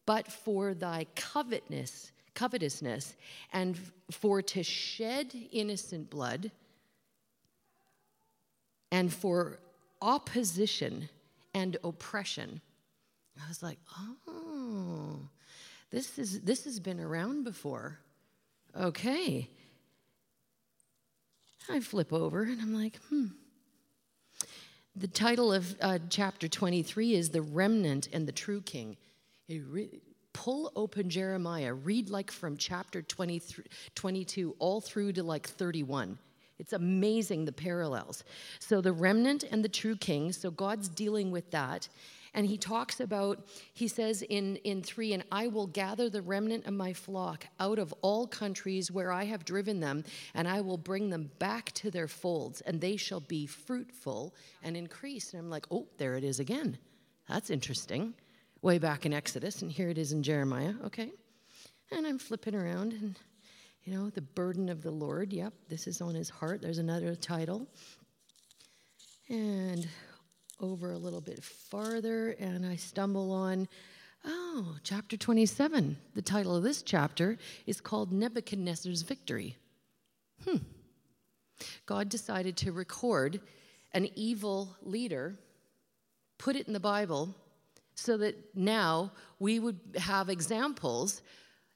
but 0.08 0.26
for 0.32 0.72
thy 0.72 1.04
covetousness, 1.16 2.12
covetousness, 2.32 3.14
and 3.52 3.78
for 4.10 4.40
to 4.40 4.62
shed 4.62 5.34
innocent 5.52 6.08
blood, 6.08 6.50
and 8.90 9.12
for 9.12 9.58
opposition 10.00 11.10
and 11.52 11.76
oppression. 11.84 12.62
I 13.44 13.48
was 13.48 13.62
like, 13.62 13.78
oh, 14.26 15.20
this 15.90 16.18
is 16.18 16.40
this 16.40 16.64
has 16.64 16.80
been 16.80 17.00
around 17.00 17.44
before. 17.44 17.98
Okay. 18.78 19.48
I 21.70 21.80
flip 21.80 22.12
over 22.12 22.42
and 22.42 22.60
I'm 22.60 22.74
like, 22.74 22.98
hmm. 23.08 23.26
The 24.96 25.06
title 25.06 25.52
of 25.52 25.76
uh, 25.80 25.98
chapter 26.08 26.48
23 26.48 27.14
is 27.14 27.30
The 27.30 27.42
Remnant 27.42 28.08
and 28.12 28.26
the 28.26 28.32
True 28.32 28.60
King. 28.62 28.96
Re- 29.48 30.00
pull 30.32 30.72
open 30.76 31.08
Jeremiah, 31.10 31.74
read 31.74 32.10
like 32.10 32.30
from 32.30 32.56
chapter 32.56 33.02
22 33.02 34.56
all 34.58 34.80
through 34.80 35.12
to 35.12 35.22
like 35.22 35.48
31. 35.48 36.18
It's 36.58 36.72
amazing 36.72 37.44
the 37.44 37.52
parallels. 37.52 38.24
So, 38.58 38.80
the 38.80 38.92
remnant 38.92 39.44
and 39.44 39.64
the 39.64 39.68
true 39.68 39.96
king, 39.96 40.32
so 40.32 40.50
God's 40.50 40.88
dealing 40.88 41.30
with 41.30 41.50
that. 41.52 41.88
And 42.38 42.46
he 42.46 42.56
talks 42.56 43.00
about, 43.00 43.48
he 43.74 43.88
says 43.88 44.22
in, 44.22 44.58
in 44.58 44.80
three, 44.80 45.12
and 45.12 45.24
I 45.32 45.48
will 45.48 45.66
gather 45.66 46.08
the 46.08 46.22
remnant 46.22 46.66
of 46.66 46.72
my 46.72 46.92
flock 46.92 47.48
out 47.58 47.80
of 47.80 47.92
all 48.00 48.28
countries 48.28 48.92
where 48.92 49.10
I 49.10 49.24
have 49.24 49.44
driven 49.44 49.80
them, 49.80 50.04
and 50.34 50.46
I 50.46 50.60
will 50.60 50.78
bring 50.78 51.10
them 51.10 51.32
back 51.40 51.72
to 51.72 51.90
their 51.90 52.06
folds, 52.06 52.60
and 52.60 52.80
they 52.80 52.94
shall 52.94 53.18
be 53.18 53.46
fruitful 53.46 54.36
and 54.62 54.76
increase. 54.76 55.32
And 55.32 55.42
I'm 55.42 55.50
like, 55.50 55.66
oh, 55.72 55.88
there 55.96 56.14
it 56.14 56.22
is 56.22 56.38
again. 56.38 56.78
That's 57.28 57.50
interesting. 57.50 58.14
Way 58.62 58.78
back 58.78 59.04
in 59.04 59.12
Exodus, 59.12 59.62
and 59.62 59.72
here 59.72 59.88
it 59.88 59.98
is 59.98 60.12
in 60.12 60.22
Jeremiah. 60.22 60.74
Okay. 60.84 61.10
And 61.90 62.06
I'm 62.06 62.20
flipping 62.20 62.54
around, 62.54 62.92
and 62.92 63.18
you 63.82 63.92
know, 63.92 64.10
the 64.10 64.22
burden 64.22 64.68
of 64.68 64.84
the 64.84 64.92
Lord. 64.92 65.32
Yep, 65.32 65.54
this 65.68 65.88
is 65.88 66.00
on 66.00 66.14
his 66.14 66.30
heart. 66.30 66.62
There's 66.62 66.78
another 66.78 67.16
title. 67.16 67.66
And 69.28 69.88
over 70.60 70.92
a 70.92 70.98
little 70.98 71.20
bit 71.20 71.42
farther 71.42 72.30
and 72.38 72.66
I 72.66 72.76
stumble 72.76 73.32
on, 73.32 73.68
oh, 74.24 74.76
chapter 74.82 75.16
27. 75.16 75.96
The 76.14 76.22
title 76.22 76.56
of 76.56 76.62
this 76.62 76.82
chapter 76.82 77.38
is 77.66 77.80
called 77.80 78.12
Nebuchadnezzar's 78.12 79.02
Victory. 79.02 79.56
Hmm. 80.44 80.58
God 81.86 82.08
decided 82.08 82.56
to 82.58 82.72
record 82.72 83.40
an 83.92 84.08
evil 84.14 84.76
leader, 84.82 85.36
put 86.38 86.56
it 86.56 86.66
in 86.66 86.72
the 86.72 86.80
Bible, 86.80 87.34
so 87.94 88.16
that 88.16 88.36
now 88.54 89.12
we 89.38 89.58
would 89.58 89.78
have 89.96 90.28
examples 90.28 91.22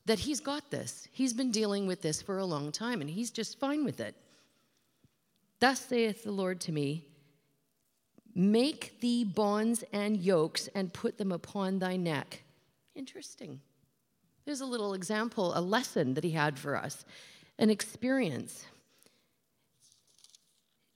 that 0.07 0.21
he's 0.21 0.41
got 0.41 0.71
this. 0.71 1.09
He's 1.13 1.33
been 1.33 1.51
dealing 1.51 1.87
with 1.87 2.03
this 2.03 2.23
for 2.23 2.39
a 2.39 2.45
long 2.45 2.73
time 2.73 3.01
and 3.01 3.11
he's 3.11 3.31
just 3.31 3.59
fine 3.59 3.85
with 3.85 4.01
it. 4.01 4.15
Thus 5.61 5.81
saith 5.81 6.25
the 6.25 6.33
Lord 6.33 6.61
to 6.63 6.73
me 6.73 7.07
Make 8.35 9.01
thee 9.01 9.25
bonds 9.25 9.85
and 9.93 10.17
yokes 10.17 10.69
and 10.75 10.93
put 10.93 11.19
them 11.19 11.33
upon 11.33 11.79
thy 11.79 11.97
neck. 11.97 12.43
Interesting. 12.95 13.61
There's 14.45 14.61
a 14.61 14.67
little 14.67 14.95
example, 14.95 15.53
a 15.57 15.61
lesson 15.61 16.15
that 16.15 16.25
he 16.25 16.31
had 16.31 16.59
for 16.59 16.77
us, 16.77 17.05
an 17.59 17.71
experience. 17.71 18.67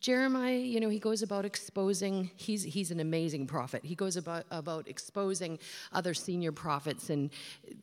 Jeremiah, 0.01 0.57
you 0.57 0.79
know, 0.79 0.89
he 0.89 0.99
goes 0.99 1.23
about 1.23 1.45
exposing, 1.45 2.31
he's, 2.37 2.63
he's 2.63 2.91
an 2.91 3.01
amazing 3.01 3.47
prophet. 3.47 3.85
He 3.85 3.95
goes 3.95 4.17
about, 4.17 4.45
about 4.51 4.89
exposing 4.89 5.59
other 5.93 6.15
senior 6.15 6.53
prophets 6.53 7.11
and 7.11 7.31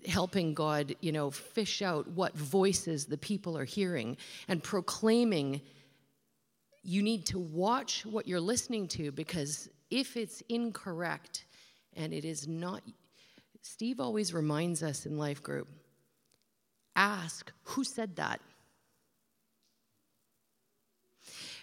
helping 0.08 0.54
God, 0.54 0.96
you 1.02 1.12
know, 1.12 1.32
fish 1.32 1.82
out 1.82 2.08
what 2.08 2.34
voices 2.34 3.06
the 3.06 3.18
people 3.18 3.58
are 3.58 3.66
hearing 3.66 4.16
and 4.48 4.64
proclaiming 4.64 5.62
you 6.84 7.02
need 7.02 7.26
to 7.28 7.40
watch 7.40 8.06
what 8.06 8.28
you're 8.28 8.42
listening 8.42 8.88
to 8.90 9.12
because 9.12 9.70
if 9.90 10.18
it's 10.18 10.42
incorrect 10.50 11.46
and 11.96 12.14
it 12.14 12.26
is 12.26 12.48
not, 12.48 12.82
Steve 13.62 14.00
always 14.00 14.34
reminds 14.34 14.84
us 14.84 15.06
in 15.06 15.18
life 15.18 15.42
group 15.42 15.68
ask 16.96 17.52
who 17.64 17.84
said 17.84 18.16
that? 18.18 18.40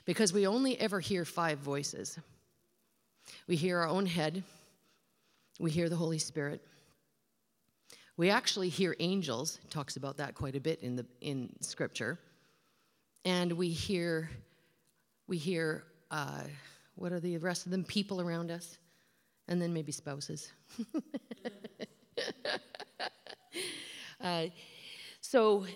Because 0.05 0.33
we 0.33 0.47
only 0.47 0.81
ever 0.81 0.99
hear 0.99 1.25
five 1.25 1.59
voices. 1.59 2.19
We 3.47 3.57
hear 3.57 3.79
our 3.79 3.89
own 3.89 4.07
head, 4.07 4.43
we 5.59 5.71
hear 5.71 5.89
the 5.89 5.97
Holy 5.97 6.19
Spirit. 6.19 6.63
We 8.17 8.29
actually 8.29 8.69
hear 8.69 8.97
angels, 9.01 9.61
talks 9.71 9.97
about 9.97 10.19
that 10.19 10.35
quite 10.35 10.55
a 10.55 10.61
bit 10.61 10.81
in 10.83 10.97
the 10.97 11.07
in 11.21 11.51
scripture. 11.61 12.19
And 13.25 13.53
we 13.53 13.69
hear 13.71 14.31
we 15.31 15.39
hear, 15.39 15.85
uh, 16.11 16.43
what 16.97 17.13
are 17.13 17.21
the 17.21 17.39
rest 17.39 17.65
of 17.65 17.71
them? 17.71 17.85
People 17.85 18.21
around 18.21 18.51
us, 18.51 18.79
and 19.47 19.63
then 19.63 19.73
maybe 19.73 19.93
spouses. 19.93 20.51
uh, 24.21 24.47
so, 25.21 25.67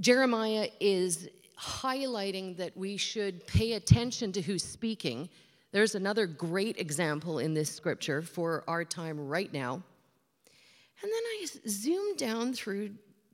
Jeremiah 0.00 0.68
is 0.80 1.28
highlighting 1.56 2.56
that 2.56 2.76
we 2.76 2.96
should 2.96 3.46
pay 3.46 3.74
attention 3.74 4.32
to 4.32 4.42
who's 4.42 4.64
speaking. 4.64 5.28
There's 5.70 5.94
another 5.94 6.26
great 6.26 6.80
example 6.80 7.38
in 7.38 7.54
this 7.54 7.70
scripture 7.70 8.20
for 8.20 8.64
our 8.66 8.84
time 8.84 9.28
right 9.28 9.52
now. 9.52 9.74
And 9.74 9.82
then 11.12 11.12
I 11.12 11.46
zoomed 11.68 12.18
down 12.18 12.52
through 12.52 12.90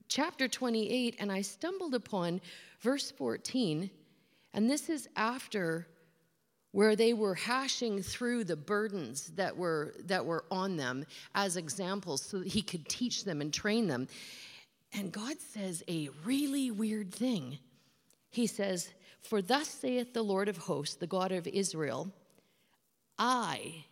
chapter 0.08 0.46
28 0.46 1.16
and 1.18 1.32
I 1.32 1.40
stumbled 1.40 1.94
upon 1.94 2.42
verse 2.80 3.10
14 3.10 3.90
and 4.52 4.68
this 4.68 4.88
is 4.88 5.08
after 5.16 5.86
where 6.72 6.94
they 6.94 7.12
were 7.12 7.34
hashing 7.34 8.02
through 8.02 8.44
the 8.44 8.56
burdens 8.56 9.32
that 9.34 9.56
were 9.56 9.94
that 10.04 10.24
were 10.24 10.44
on 10.50 10.76
them 10.76 11.04
as 11.34 11.56
examples 11.56 12.22
so 12.22 12.38
that 12.38 12.48
he 12.48 12.62
could 12.62 12.88
teach 12.88 13.24
them 13.24 13.40
and 13.40 13.52
train 13.52 13.88
them. 13.88 14.06
And 14.92 15.12
God 15.12 15.40
says 15.40 15.82
a 15.88 16.08
really 16.24 16.70
weird 16.70 17.12
thing. 17.12 17.58
He 18.30 18.46
says, 18.46 18.92
"For 19.20 19.42
thus 19.42 19.68
saith 19.68 20.12
the 20.12 20.22
Lord 20.22 20.48
of 20.48 20.56
hosts, 20.56 20.96
the 20.96 21.06
God 21.06 21.32
of 21.32 21.46
Israel, 21.48 22.12
I 23.18 23.86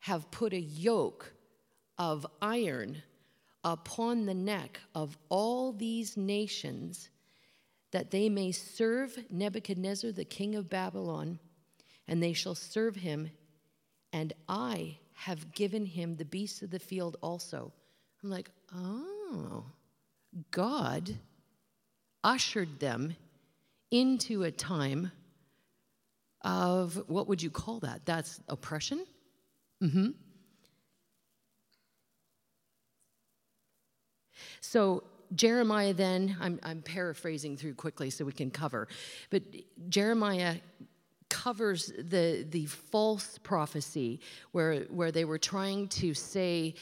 have 0.00 0.30
put 0.30 0.52
a 0.52 0.60
yoke 0.60 1.34
of 1.98 2.26
iron 2.40 3.02
upon 3.64 4.26
the 4.26 4.34
neck 4.34 4.80
of 4.94 5.18
all 5.28 5.72
these 5.72 6.16
nations 6.16 7.08
that 7.96 8.10
they 8.10 8.28
may 8.28 8.52
serve 8.52 9.18
Nebuchadnezzar, 9.30 10.12
the 10.12 10.22
king 10.22 10.54
of 10.54 10.68
Babylon, 10.68 11.38
and 12.06 12.22
they 12.22 12.34
shall 12.34 12.54
serve 12.54 12.94
him. 12.94 13.30
And 14.12 14.34
I 14.50 14.98
have 15.14 15.54
given 15.54 15.86
him 15.86 16.14
the 16.14 16.26
beasts 16.26 16.60
of 16.60 16.70
the 16.70 16.78
field 16.78 17.16
also. 17.22 17.72
I'm 18.22 18.28
like, 18.28 18.50
oh, 18.74 19.64
God 20.50 21.16
ushered 22.22 22.80
them 22.80 23.16
into 23.90 24.42
a 24.42 24.50
time 24.50 25.10
of 26.42 27.02
what 27.06 27.28
would 27.28 27.42
you 27.42 27.48
call 27.48 27.80
that? 27.80 28.04
That's 28.04 28.42
oppression? 28.50 29.06
Mm-hmm. 29.82 30.08
So 34.60 35.02
Jeremiah 35.34 35.94
then, 35.94 36.36
I'm, 36.40 36.60
I'm 36.62 36.82
paraphrasing 36.82 37.56
through 37.56 37.74
quickly 37.74 38.10
so 38.10 38.24
we 38.24 38.32
can 38.32 38.50
cover, 38.50 38.88
but 39.30 39.42
Jeremiah 39.88 40.56
covers 41.28 41.92
the, 41.98 42.46
the 42.48 42.66
false 42.66 43.38
prophecy 43.38 44.20
where, 44.52 44.82
where 44.84 45.10
they 45.10 45.24
were 45.24 45.38
trying 45.38 45.88
to 45.88 46.14
say, 46.14 46.74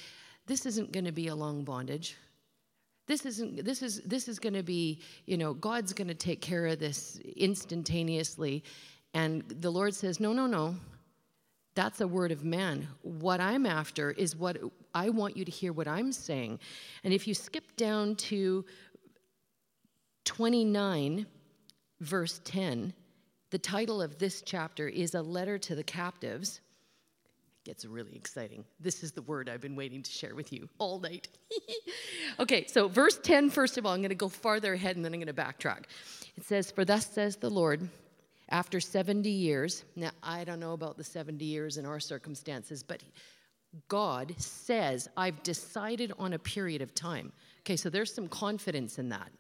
this 0.46 0.66
isn't 0.66 0.92
going 0.92 1.06
to 1.06 1.12
be 1.12 1.28
a 1.28 1.34
long 1.34 1.64
bondage. 1.64 2.16
This 3.06 3.26
isn't 3.26 3.64
this 3.64 3.82
is 3.82 4.00
this 4.00 4.28
is 4.28 4.38
going 4.38 4.54
to 4.54 4.62
be, 4.62 5.02
you 5.26 5.36
know, 5.36 5.52
God's 5.52 5.92
going 5.92 6.08
to 6.08 6.14
take 6.14 6.40
care 6.40 6.66
of 6.66 6.78
this 6.78 7.18
instantaneously. 7.36 8.64
And 9.12 9.42
the 9.46 9.70
Lord 9.70 9.94
says, 9.94 10.20
"No, 10.20 10.32
no, 10.32 10.46
no. 10.46 10.76
That's 11.74 12.00
a 12.00 12.08
word 12.08 12.32
of 12.32 12.44
man. 12.44 12.88
What 13.02 13.40
I'm 13.40 13.66
after 13.66 14.10
is 14.10 14.36
what 14.36 14.56
I 14.94 15.10
want 15.10 15.36
you 15.36 15.44
to 15.44 15.50
hear 15.50 15.72
what 15.72 15.88
I'm 15.88 16.12
saying. 16.12 16.60
And 17.02 17.12
if 17.12 17.26
you 17.26 17.34
skip 17.34 17.76
down 17.76 18.16
to 18.16 18.64
29, 20.24 21.26
verse 22.00 22.40
10, 22.44 22.94
the 23.50 23.58
title 23.58 24.00
of 24.00 24.18
this 24.18 24.42
chapter 24.42 24.88
is 24.88 25.14
A 25.14 25.22
Letter 25.22 25.58
to 25.58 25.74
the 25.74 25.84
Captives. 25.84 26.60
It 27.58 27.68
gets 27.68 27.84
really 27.84 28.14
exciting. 28.16 28.64
This 28.80 29.02
is 29.02 29.12
the 29.12 29.22
word 29.22 29.48
I've 29.48 29.60
been 29.60 29.76
waiting 29.76 30.02
to 30.02 30.10
share 30.10 30.34
with 30.34 30.52
you 30.52 30.68
all 30.78 30.98
night. 30.98 31.28
okay, 32.40 32.66
so 32.66 32.88
verse 32.88 33.18
10, 33.18 33.50
first 33.50 33.78
of 33.78 33.86
all, 33.86 33.92
I'm 33.92 34.00
going 34.00 34.10
to 34.10 34.14
go 34.14 34.28
farther 34.28 34.74
ahead 34.74 34.96
and 34.96 35.04
then 35.04 35.12
I'm 35.12 35.20
going 35.20 35.34
to 35.34 35.42
backtrack. 35.42 35.84
It 36.36 36.44
says, 36.44 36.70
For 36.70 36.84
thus 36.84 37.06
says 37.06 37.36
the 37.36 37.50
Lord, 37.50 37.88
after 38.48 38.80
70 38.80 39.28
years, 39.30 39.84
now 39.96 40.10
I 40.22 40.44
don't 40.44 40.60
know 40.60 40.72
about 40.72 40.96
the 40.96 41.04
70 41.04 41.44
years 41.44 41.76
in 41.76 41.86
our 41.86 42.00
circumstances, 42.00 42.82
but 42.82 43.02
God 43.88 44.34
says, 44.38 45.08
I've 45.16 45.42
decided 45.42 46.12
on 46.18 46.32
a 46.32 46.38
period 46.38 46.82
of 46.82 46.94
time. 46.94 47.32
Okay, 47.60 47.76
so 47.76 47.90
there's 47.90 48.12
some 48.12 48.28
confidence 48.28 48.98
in 48.98 49.08
that. 49.10 49.30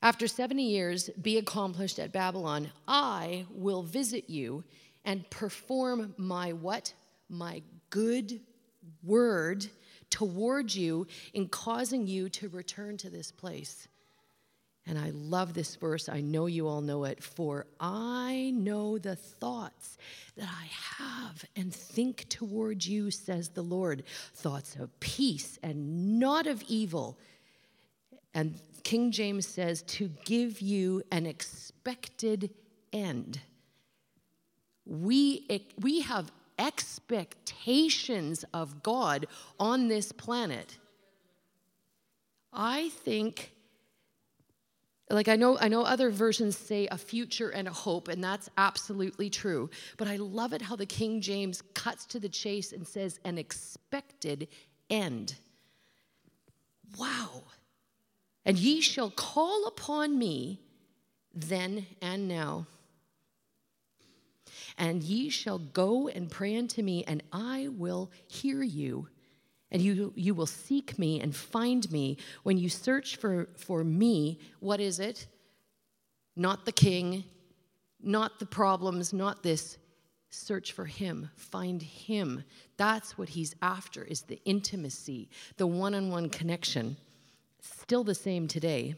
After 0.00 0.28
70 0.28 0.62
years 0.62 1.10
be 1.20 1.38
accomplished 1.38 1.98
at 1.98 2.12
Babylon, 2.12 2.70
I 2.86 3.46
will 3.50 3.82
visit 3.82 4.30
you 4.30 4.64
and 5.04 5.28
perform 5.30 6.14
my 6.16 6.52
what? 6.52 6.92
My 7.28 7.62
good 7.90 8.40
word 9.02 9.66
toward 10.10 10.74
you 10.74 11.06
in 11.34 11.48
causing 11.48 12.06
you 12.06 12.28
to 12.30 12.48
return 12.48 12.96
to 12.98 13.10
this 13.10 13.32
place. 13.32 13.88
And 14.88 14.98
I 14.98 15.10
love 15.10 15.52
this 15.52 15.76
verse. 15.76 16.08
I 16.08 16.22
know 16.22 16.46
you 16.46 16.66
all 16.66 16.80
know 16.80 17.04
it. 17.04 17.22
For 17.22 17.66
I 17.78 18.52
know 18.54 18.96
the 18.96 19.16
thoughts 19.16 19.98
that 20.36 20.48
I 20.48 21.04
have 21.04 21.44
and 21.54 21.74
think 21.74 22.26
toward 22.30 22.86
you, 22.86 23.10
says 23.10 23.50
the 23.50 23.62
Lord 23.62 24.02
thoughts 24.34 24.76
of 24.76 24.98
peace 24.98 25.58
and 25.62 26.18
not 26.18 26.46
of 26.46 26.62
evil. 26.68 27.18
And 28.32 28.58
King 28.82 29.12
James 29.12 29.46
says, 29.46 29.82
to 29.82 30.08
give 30.24 30.62
you 30.62 31.02
an 31.12 31.26
expected 31.26 32.50
end. 32.90 33.40
We, 34.86 35.66
we 35.78 36.00
have 36.00 36.32
expectations 36.58 38.44
of 38.54 38.82
God 38.82 39.26
on 39.60 39.88
this 39.88 40.12
planet. 40.12 40.78
I 42.54 42.88
think 42.88 43.52
like 45.10 45.28
I 45.28 45.36
know 45.36 45.58
I 45.58 45.68
know 45.68 45.82
other 45.82 46.10
versions 46.10 46.56
say 46.56 46.86
a 46.90 46.98
future 46.98 47.48
and 47.50 47.66
a 47.66 47.72
hope 47.72 48.08
and 48.08 48.22
that's 48.22 48.50
absolutely 48.58 49.30
true. 49.30 49.70
But 49.96 50.08
I 50.08 50.16
love 50.16 50.52
it 50.52 50.62
how 50.62 50.76
the 50.76 50.86
King 50.86 51.20
James 51.20 51.62
cuts 51.74 52.06
to 52.06 52.20
the 52.20 52.28
chase 52.28 52.72
and 52.72 52.86
says 52.86 53.18
an 53.24 53.38
expected 53.38 54.48
end. 54.90 55.34
Wow. 56.98 57.44
And 58.44 58.58
ye 58.58 58.80
shall 58.80 59.10
call 59.10 59.66
upon 59.66 60.18
me 60.18 60.60
then 61.34 61.86
and 62.00 62.28
now. 62.28 62.66
And 64.76 65.02
ye 65.02 65.28
shall 65.28 65.58
go 65.58 66.08
and 66.08 66.30
pray 66.30 66.56
unto 66.56 66.82
me, 66.82 67.04
and 67.04 67.22
I 67.32 67.68
will 67.68 68.10
hear 68.26 68.62
you. 68.62 69.08
And 69.70 69.82
you, 69.82 70.12
you 70.16 70.34
will 70.34 70.46
seek 70.46 70.98
me 70.98 71.20
and 71.20 71.36
find 71.36 71.90
me 71.92 72.16
when 72.42 72.56
you 72.56 72.68
search 72.68 73.16
for, 73.16 73.48
for 73.56 73.84
me. 73.84 74.38
What 74.60 74.80
is 74.80 74.98
it? 74.98 75.26
Not 76.36 76.64
the 76.64 76.72
king, 76.72 77.24
not 78.00 78.38
the 78.38 78.46
problems, 78.46 79.12
not 79.12 79.42
this. 79.42 79.76
Search 80.30 80.72
for 80.72 80.84
him, 80.84 81.30
find 81.36 81.82
him. 81.82 82.44
That's 82.76 83.16
what 83.16 83.30
he's 83.30 83.54
after 83.62 84.04
is 84.04 84.22
the 84.22 84.40
intimacy, 84.44 85.30
the 85.56 85.66
one-on-one 85.66 86.28
connection. 86.28 86.96
Still 87.60 88.04
the 88.04 88.14
same 88.14 88.46
today. 88.46 88.94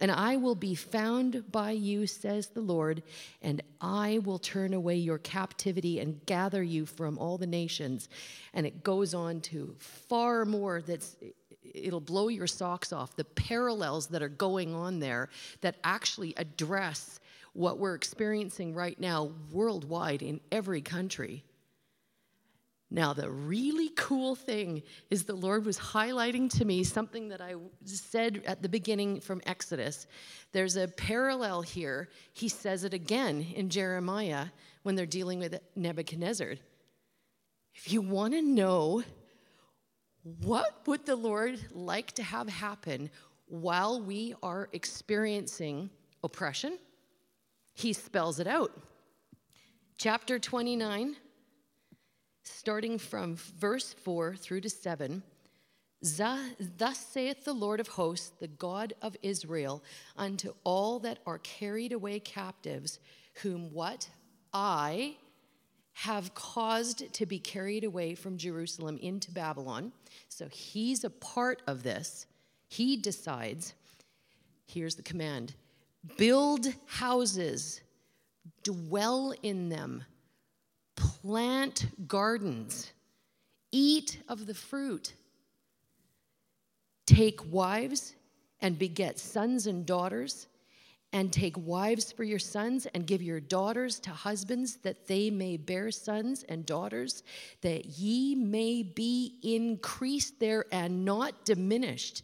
And 0.00 0.12
I 0.12 0.36
will 0.36 0.54
be 0.54 0.74
found 0.74 1.50
by 1.50 1.72
you, 1.72 2.06
says 2.06 2.48
the 2.48 2.60
Lord, 2.60 3.02
and 3.42 3.62
I 3.80 4.20
will 4.24 4.38
turn 4.38 4.72
away 4.72 4.96
your 4.96 5.18
captivity 5.18 5.98
and 5.98 6.24
gather 6.24 6.62
you 6.62 6.86
from 6.86 7.18
all 7.18 7.36
the 7.36 7.46
nations. 7.46 8.08
And 8.54 8.64
it 8.64 8.84
goes 8.84 9.12
on 9.12 9.40
to 9.42 9.74
far 9.78 10.44
more 10.44 10.80
that's 10.82 11.16
it'll 11.74 12.00
blow 12.00 12.28
your 12.28 12.46
socks 12.46 12.92
off 12.92 13.16
the 13.16 13.24
parallels 13.24 14.06
that 14.08 14.22
are 14.22 14.28
going 14.28 14.74
on 14.74 15.00
there 15.00 15.28
that 15.60 15.76
actually 15.84 16.34
address 16.36 17.20
what 17.52 17.78
we're 17.78 17.94
experiencing 17.94 18.74
right 18.74 18.98
now 19.00 19.30
worldwide 19.50 20.22
in 20.22 20.40
every 20.52 20.80
country. 20.80 21.44
Now, 22.90 23.12
the 23.12 23.30
really 23.30 23.90
cool 23.90 24.34
thing 24.34 24.82
is 25.10 25.24
the 25.24 25.34
Lord 25.34 25.66
was 25.66 25.78
highlighting 25.78 26.48
to 26.56 26.64
me 26.64 26.84
something 26.84 27.28
that 27.28 27.40
I 27.42 27.54
said 27.84 28.42
at 28.46 28.62
the 28.62 28.68
beginning 28.68 29.20
from 29.20 29.42
Exodus. 29.44 30.06
There's 30.52 30.76
a 30.76 30.88
parallel 30.88 31.60
here. 31.60 32.08
He 32.32 32.48
says 32.48 32.84
it 32.84 32.94
again 32.94 33.46
in 33.54 33.68
Jeremiah 33.68 34.46
when 34.84 34.94
they're 34.94 35.04
dealing 35.04 35.38
with 35.38 35.58
Nebuchadnezzar. 35.76 36.54
If 37.74 37.92
you 37.92 38.00
want 38.00 38.32
to 38.32 38.40
know 38.40 39.04
what 40.44 40.86
would 40.86 41.04
the 41.04 41.16
Lord 41.16 41.60
like 41.72 42.12
to 42.12 42.22
have 42.22 42.48
happen 42.48 43.10
while 43.48 44.00
we 44.00 44.34
are 44.42 44.70
experiencing 44.72 45.90
oppression, 46.24 46.78
he 47.74 47.92
spells 47.92 48.40
it 48.40 48.46
out. 48.46 48.72
Chapter 49.98 50.38
29 50.38 51.16
starting 52.48 52.98
from 52.98 53.36
verse 53.36 53.94
4 54.04 54.36
through 54.36 54.62
to 54.62 54.70
7. 54.70 55.22
Thus 56.00 56.98
saith 56.98 57.44
the 57.44 57.52
Lord 57.52 57.80
of 57.80 57.88
hosts, 57.88 58.30
the 58.38 58.48
God 58.48 58.92
of 59.02 59.16
Israel, 59.22 59.82
unto 60.16 60.54
all 60.64 61.00
that 61.00 61.18
are 61.26 61.38
carried 61.38 61.92
away 61.92 62.20
captives, 62.20 63.00
whom 63.42 63.72
what? 63.72 64.08
I 64.52 65.16
have 65.92 66.32
caused 66.34 67.12
to 67.12 67.26
be 67.26 67.40
carried 67.40 67.82
away 67.82 68.14
from 68.14 68.38
Jerusalem 68.38 68.98
into 69.02 69.32
Babylon. 69.32 69.92
So 70.28 70.46
he's 70.46 71.02
a 71.02 71.10
part 71.10 71.62
of 71.66 71.82
this. 71.82 72.26
He 72.68 72.96
decides, 72.96 73.74
here's 74.66 74.94
the 74.94 75.02
command 75.02 75.54
build 76.16 76.68
houses, 76.86 77.80
dwell 78.62 79.34
in 79.42 79.68
them 79.68 80.04
plant 81.28 81.84
gardens, 82.08 82.90
eat 83.70 84.18
of 84.30 84.46
the 84.46 84.54
fruit, 84.54 85.12
take 87.06 87.52
wives 87.52 88.14
and 88.62 88.78
beget 88.78 89.18
sons 89.18 89.66
and 89.66 89.84
daughters, 89.84 90.46
and 91.12 91.30
take 91.30 91.54
wives 91.58 92.10
for 92.12 92.24
your 92.24 92.38
sons, 92.38 92.86
and 92.94 93.06
give 93.06 93.20
your 93.20 93.40
daughters 93.40 94.00
to 94.00 94.08
husbands, 94.08 94.76
that 94.76 95.06
they 95.06 95.28
may 95.28 95.58
bear 95.58 95.90
sons 95.90 96.44
and 96.44 96.64
daughters, 96.64 97.22
that 97.60 97.84
ye 97.84 98.34
may 98.34 98.82
be 98.82 99.34
increased 99.42 100.40
there 100.40 100.64
and 100.72 101.04
not 101.04 101.44
diminished, 101.44 102.22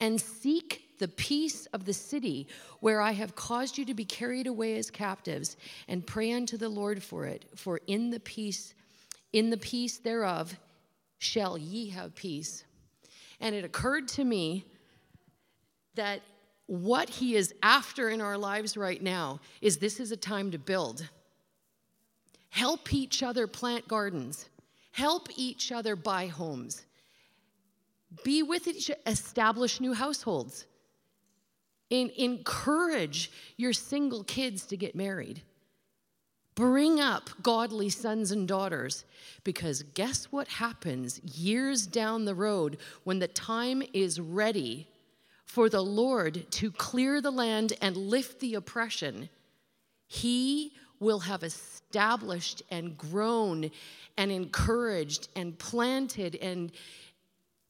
and 0.00 0.20
seek 0.20 0.98
the 0.98 1.08
peace 1.08 1.66
of 1.66 1.84
the 1.84 1.92
city 1.92 2.48
where 2.80 3.00
I 3.00 3.12
have 3.12 3.34
caused 3.34 3.78
you 3.78 3.84
to 3.86 3.94
be 3.94 4.04
carried 4.04 4.46
away 4.46 4.76
as 4.76 4.90
captives, 4.90 5.56
and 5.88 6.06
pray 6.06 6.32
unto 6.32 6.56
the 6.56 6.68
Lord 6.68 7.02
for 7.02 7.26
it. 7.26 7.44
For 7.56 7.80
in 7.86 8.10
the 8.10 8.20
peace, 8.20 8.74
in 9.32 9.50
the 9.50 9.56
peace 9.56 9.98
thereof, 9.98 10.56
shall 11.18 11.58
ye 11.58 11.88
have 11.90 12.14
peace. 12.14 12.64
And 13.40 13.54
it 13.54 13.64
occurred 13.64 14.08
to 14.08 14.24
me 14.24 14.64
that 15.94 16.20
what 16.66 17.08
he 17.08 17.36
is 17.36 17.54
after 17.62 18.08
in 18.08 18.20
our 18.20 18.38
lives 18.38 18.76
right 18.76 19.02
now 19.02 19.40
is 19.60 19.78
this 19.78 20.00
is 20.00 20.12
a 20.12 20.16
time 20.16 20.50
to 20.52 20.58
build. 20.58 21.08
Help 22.50 22.92
each 22.92 23.22
other 23.22 23.46
plant 23.46 23.88
gardens. 23.88 24.48
Help 24.92 25.28
each 25.36 25.72
other 25.72 25.96
buy 25.96 26.26
homes. 26.26 26.84
Be 28.22 28.42
with 28.42 28.68
each 28.68 28.90
establish 29.06 29.80
new 29.80 29.92
households. 29.92 30.66
In, 31.90 32.10
encourage 32.16 33.30
your 33.56 33.72
single 33.72 34.24
kids 34.24 34.64
to 34.66 34.76
get 34.76 34.94
married. 34.94 35.42
Bring 36.54 37.00
up 37.00 37.30
godly 37.42 37.88
sons 37.88 38.30
and 38.30 38.46
daughters 38.46 39.04
because 39.42 39.82
guess 39.82 40.26
what 40.26 40.46
happens 40.46 41.20
years 41.24 41.86
down 41.86 42.24
the 42.24 42.34
road 42.34 42.78
when 43.02 43.18
the 43.18 43.28
time 43.28 43.82
is 43.92 44.20
ready 44.20 44.86
for 45.44 45.68
the 45.68 45.82
Lord 45.82 46.48
to 46.52 46.70
clear 46.70 47.20
the 47.20 47.32
land 47.32 47.72
and 47.80 47.96
lift 47.96 48.38
the 48.38 48.54
oppression? 48.54 49.28
He 50.06 50.72
will 51.00 51.20
have 51.20 51.42
established 51.42 52.62
and 52.70 52.96
grown 52.96 53.70
and 54.16 54.30
encouraged 54.30 55.28
and 55.34 55.58
planted, 55.58 56.36
and 56.36 56.70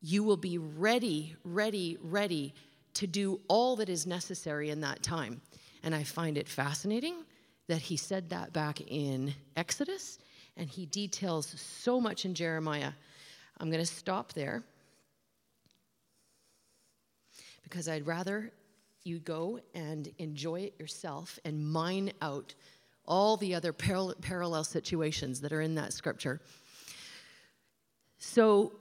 you 0.07 0.23
will 0.23 0.37
be 0.37 0.59
ready, 0.59 1.35
ready, 1.45 1.97
ready 2.03 2.53
to 2.93 3.07
do 3.07 3.41
all 3.49 3.75
that 3.77 3.89
is 3.89 4.07
necessary 4.07 4.69
in 4.69 4.81
that 4.83 5.03
time. 5.03 5.41
And 5.83 5.95
I 5.95 6.03
find 6.03 6.37
it 6.37 6.47
fascinating 6.47 7.25
that 7.69 7.81
he 7.81 7.97
said 7.97 8.29
that 8.29 8.53
back 8.53 8.83
in 8.83 9.33
Exodus, 9.57 10.19
and 10.59 10.69
he 10.69 10.85
details 10.85 11.59
so 11.59 12.03
much 12.03 12.27
in 12.27 12.35
Jeremiah. 12.35 12.93
I'm 13.59 13.71
going 13.71 13.83
to 13.83 13.87
stop 13.87 14.35
there 14.35 14.63
because 17.63 17.89
I'd 17.89 18.07
rather 18.07 18.53
you 19.05 19.21
go 19.21 19.59
and 19.75 20.13
enjoy 20.19 20.61
it 20.61 20.75
yourself 20.79 21.39
and 21.47 21.67
mine 21.67 22.13
out 22.21 22.55
all 23.07 23.39
the 23.39 23.55
other 23.55 23.73
parallel 23.73 24.65
situations 24.65 25.41
that 25.41 25.53
are 25.53 25.63
in 25.63 25.77
that 25.77 25.95
scripture. 25.95 26.43
So, 28.19 28.73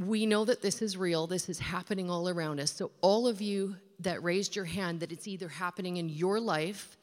we 0.00 0.24
know 0.24 0.46
that 0.46 0.62
this 0.62 0.80
is 0.80 0.96
real, 0.96 1.26
this 1.26 1.48
is 1.50 1.58
happening 1.58 2.10
all 2.10 2.28
around 2.28 2.58
us. 2.58 2.72
So, 2.72 2.90
all 3.02 3.28
of 3.28 3.42
you 3.42 3.76
that 4.00 4.22
raised 4.22 4.56
your 4.56 4.64
hand, 4.64 5.00
that 5.00 5.12
it's 5.12 5.28
either 5.28 5.48
happening 5.48 5.98
in 5.98 6.08
your 6.08 6.40
life, 6.40 6.96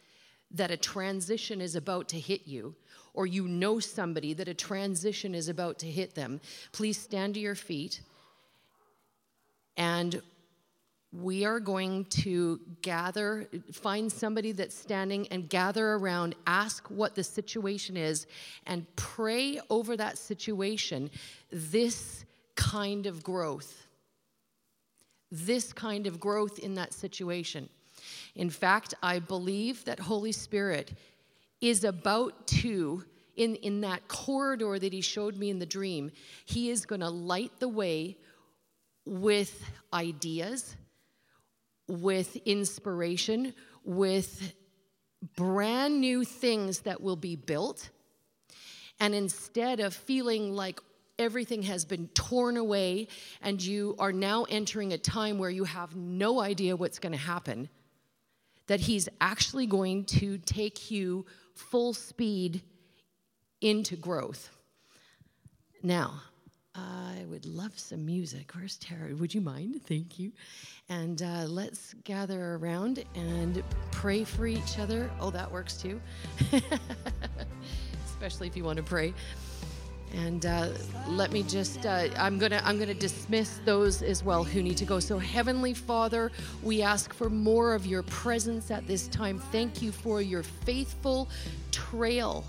that 0.52 0.72
a 0.72 0.78
transition 0.78 1.62
is 1.62 1.76
about 1.76 2.10
to 2.10 2.20
hit 2.20 2.48
you, 2.48 2.76
or 3.14 3.28
you 3.28 3.48
know 3.48 3.80
somebody 3.80 4.34
that 4.34 4.48
a 4.48 4.54
transition 4.54 5.36
is 5.36 5.48
about 5.48 5.78
to 5.80 5.86
hit 5.86 6.16
them, 6.16 6.42
please 6.72 6.98
stand 6.98 7.36
to 7.36 7.40
your 7.40 7.56
feet. 7.56 8.02
And 9.76 10.20
we 11.14 11.46
are 11.46 11.60
going 11.60 12.06
to 12.06 12.60
gather, 12.82 13.48
find 13.72 14.12
somebody 14.12 14.52
that's 14.52 14.76
standing 14.76 15.28
and 15.28 15.48
gather 15.48 15.94
around, 15.94 16.36
ask 16.48 16.90
what 16.90 17.14
the 17.14 17.24
situation 17.24 17.96
is, 17.96 18.26
and 18.66 18.88
pray 18.96 19.60
over 19.70 19.96
that 19.96 20.18
situation. 20.18 21.12
This 21.52 22.26
kind 22.58 23.06
of 23.06 23.24
growth. 23.24 23.88
This 25.32 25.72
kind 25.72 26.08
of 26.08 26.20
growth 26.20 26.60
in 26.60 26.76
that 26.76 26.94
situation. 26.94 27.70
In 28.36 28.50
fact, 28.50 28.94
I 29.02 29.20
believe 29.20 29.86
that 29.86 30.00
Holy 30.00 30.32
Spirit 30.34 30.94
is 31.62 31.84
about 31.84 32.48
to, 32.48 33.04
in, 33.36 33.56
in 33.56 33.82
that 33.82 34.08
corridor 34.08 34.78
that 34.78 34.92
He 34.92 35.02
showed 35.02 35.38
me 35.38 35.50
in 35.50 35.60
the 35.60 35.66
dream, 35.66 36.12
He 36.46 36.70
is 36.70 36.86
going 36.86 37.02
to 37.02 37.10
light 37.10 37.60
the 37.60 37.68
way 37.70 38.18
with 39.06 39.64
ideas, 39.94 40.76
with 41.88 42.36
inspiration, 42.46 43.54
with 43.84 44.54
brand 45.36 46.00
new 46.00 46.24
things 46.24 46.82
that 46.82 47.02
will 47.02 47.16
be 47.16 47.36
built. 47.36 47.90
And 49.00 49.14
instead 49.14 49.80
of 49.80 49.94
feeling 49.94 50.54
like 50.54 50.80
everything 51.20 51.64
has 51.64 51.86
been 51.86 52.08
torn 52.10 52.58
away 52.58 53.08
and 53.42 53.62
you 53.62 53.96
are 54.00 54.12
now 54.12 54.46
entering 54.50 54.94
a 54.94 54.98
time 54.98 55.38
where 55.38 55.50
you 55.50 55.64
have 55.64 55.96
no 55.96 56.40
idea 56.40 56.76
what's 56.76 57.00
going 57.00 57.14
to 57.14 57.18
happen, 57.18 57.70
that 58.68 58.82
He's 58.82 59.10
actually 59.20 59.68
going 59.68 60.06
to 60.06 60.38
take 60.40 60.92
you 60.92 61.26
full 61.56 61.94
speed 61.94 62.62
into 63.62 63.96
growth. 63.96 64.50
Now, 65.82 66.22
I 66.76 67.26
would 67.28 67.46
love 67.46 67.78
some 67.80 68.06
music. 68.06 68.52
Where's 68.54 68.78
Tara? 68.78 69.16
Would 69.16 69.34
you 69.34 69.42
mind? 69.42 69.82
Thank 69.88 70.20
you. 70.20 70.32
And 70.90 71.22
uh, 71.24 71.46
let's 71.48 71.96
gather 72.04 72.56
around 72.56 73.04
and 73.16 73.64
pray 73.92 74.24
for 74.24 74.46
each 74.46 74.78
other. 74.78 75.10
Oh, 75.20 75.32
that 75.32 75.52
works 75.52 75.78
too. 75.78 76.00
Especially 78.06 78.48
if 78.48 78.56
you 78.56 78.64
want 78.64 78.78
to 78.78 78.84
pray. 78.84 79.14
And 80.14 80.46
uh, 80.46 80.70
let 81.08 81.32
me 81.32 81.44
just, 81.44 81.86
uh, 81.86 82.08
I'm 82.18 82.40
going 82.40 82.52
to 82.52 82.66
I'm 82.66 82.80
gonna 82.80 82.94
dismiss 82.94 83.60
those 83.66 84.02
as 84.02 84.24
well 84.24 84.44
who 84.44 84.64
need 84.64 84.78
to 84.78 84.86
go. 84.86 85.00
So, 85.00 85.20
Heavenly 85.20 85.74
Father, 85.74 86.32
we 86.64 86.82
ask 86.82 87.14
for 87.14 87.30
more 87.30 87.74
of 87.74 87.86
your 87.86 88.04
presence 88.04 88.72
at 88.72 88.88
this 88.88 89.08
time. 89.10 89.40
Thank 89.52 89.82
you 89.82 89.92
for 89.92 90.22
your 90.22 90.44
faithful 90.44 91.30
trail 91.72 92.46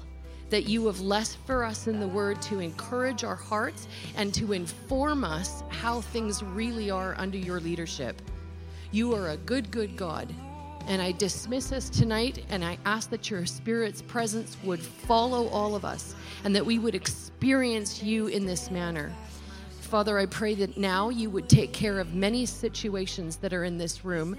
that 0.50 0.68
you 0.68 0.86
have 0.86 1.00
left 1.00 1.36
for 1.46 1.64
us 1.64 1.88
in 1.88 2.00
the 2.00 2.08
Word 2.08 2.40
to 2.42 2.60
encourage 2.60 3.24
our 3.24 3.34
hearts 3.34 3.86
and 4.16 4.32
to 4.34 4.52
inform 4.52 5.24
us 5.24 5.62
how 5.68 6.00
things 6.00 6.42
really 6.42 6.90
are 6.90 7.14
under 7.18 7.36
your 7.36 7.60
leadership. 7.60 8.22
You 8.90 9.14
are 9.14 9.30
a 9.30 9.36
good, 9.36 9.70
good 9.70 9.96
God. 9.96 10.32
And 10.88 11.02
I 11.02 11.12
dismiss 11.12 11.70
us 11.70 11.90
tonight 11.90 12.46
and 12.48 12.64
I 12.64 12.78
ask 12.86 13.10
that 13.10 13.30
your 13.30 13.44
Spirit's 13.44 14.00
presence 14.00 14.56
would 14.64 14.80
follow 14.80 15.48
all 15.48 15.74
of 15.74 15.84
us 15.84 16.14
and 16.44 16.56
that 16.56 16.64
we 16.64 16.78
would 16.78 16.94
experience 16.94 18.02
you 18.02 18.28
in 18.28 18.46
this 18.46 18.70
manner. 18.70 19.12
Father, 19.80 20.18
I 20.18 20.24
pray 20.24 20.54
that 20.54 20.78
now 20.78 21.10
you 21.10 21.28
would 21.28 21.48
take 21.48 21.74
care 21.74 22.00
of 22.00 22.14
many 22.14 22.46
situations 22.46 23.36
that 23.36 23.52
are 23.52 23.64
in 23.64 23.76
this 23.76 24.02
room 24.02 24.36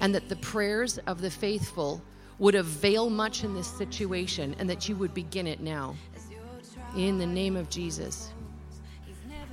and 0.00 0.12
that 0.12 0.28
the 0.28 0.36
prayers 0.36 0.98
of 1.06 1.20
the 1.20 1.30
faithful 1.30 2.02
would 2.40 2.56
avail 2.56 3.08
much 3.08 3.44
in 3.44 3.54
this 3.54 3.68
situation 3.68 4.56
and 4.58 4.68
that 4.68 4.88
you 4.88 4.96
would 4.96 5.14
begin 5.14 5.46
it 5.46 5.60
now. 5.60 5.94
In 6.96 7.18
the 7.18 7.26
name 7.26 7.54
of 7.54 7.70
Jesus. 7.70 8.32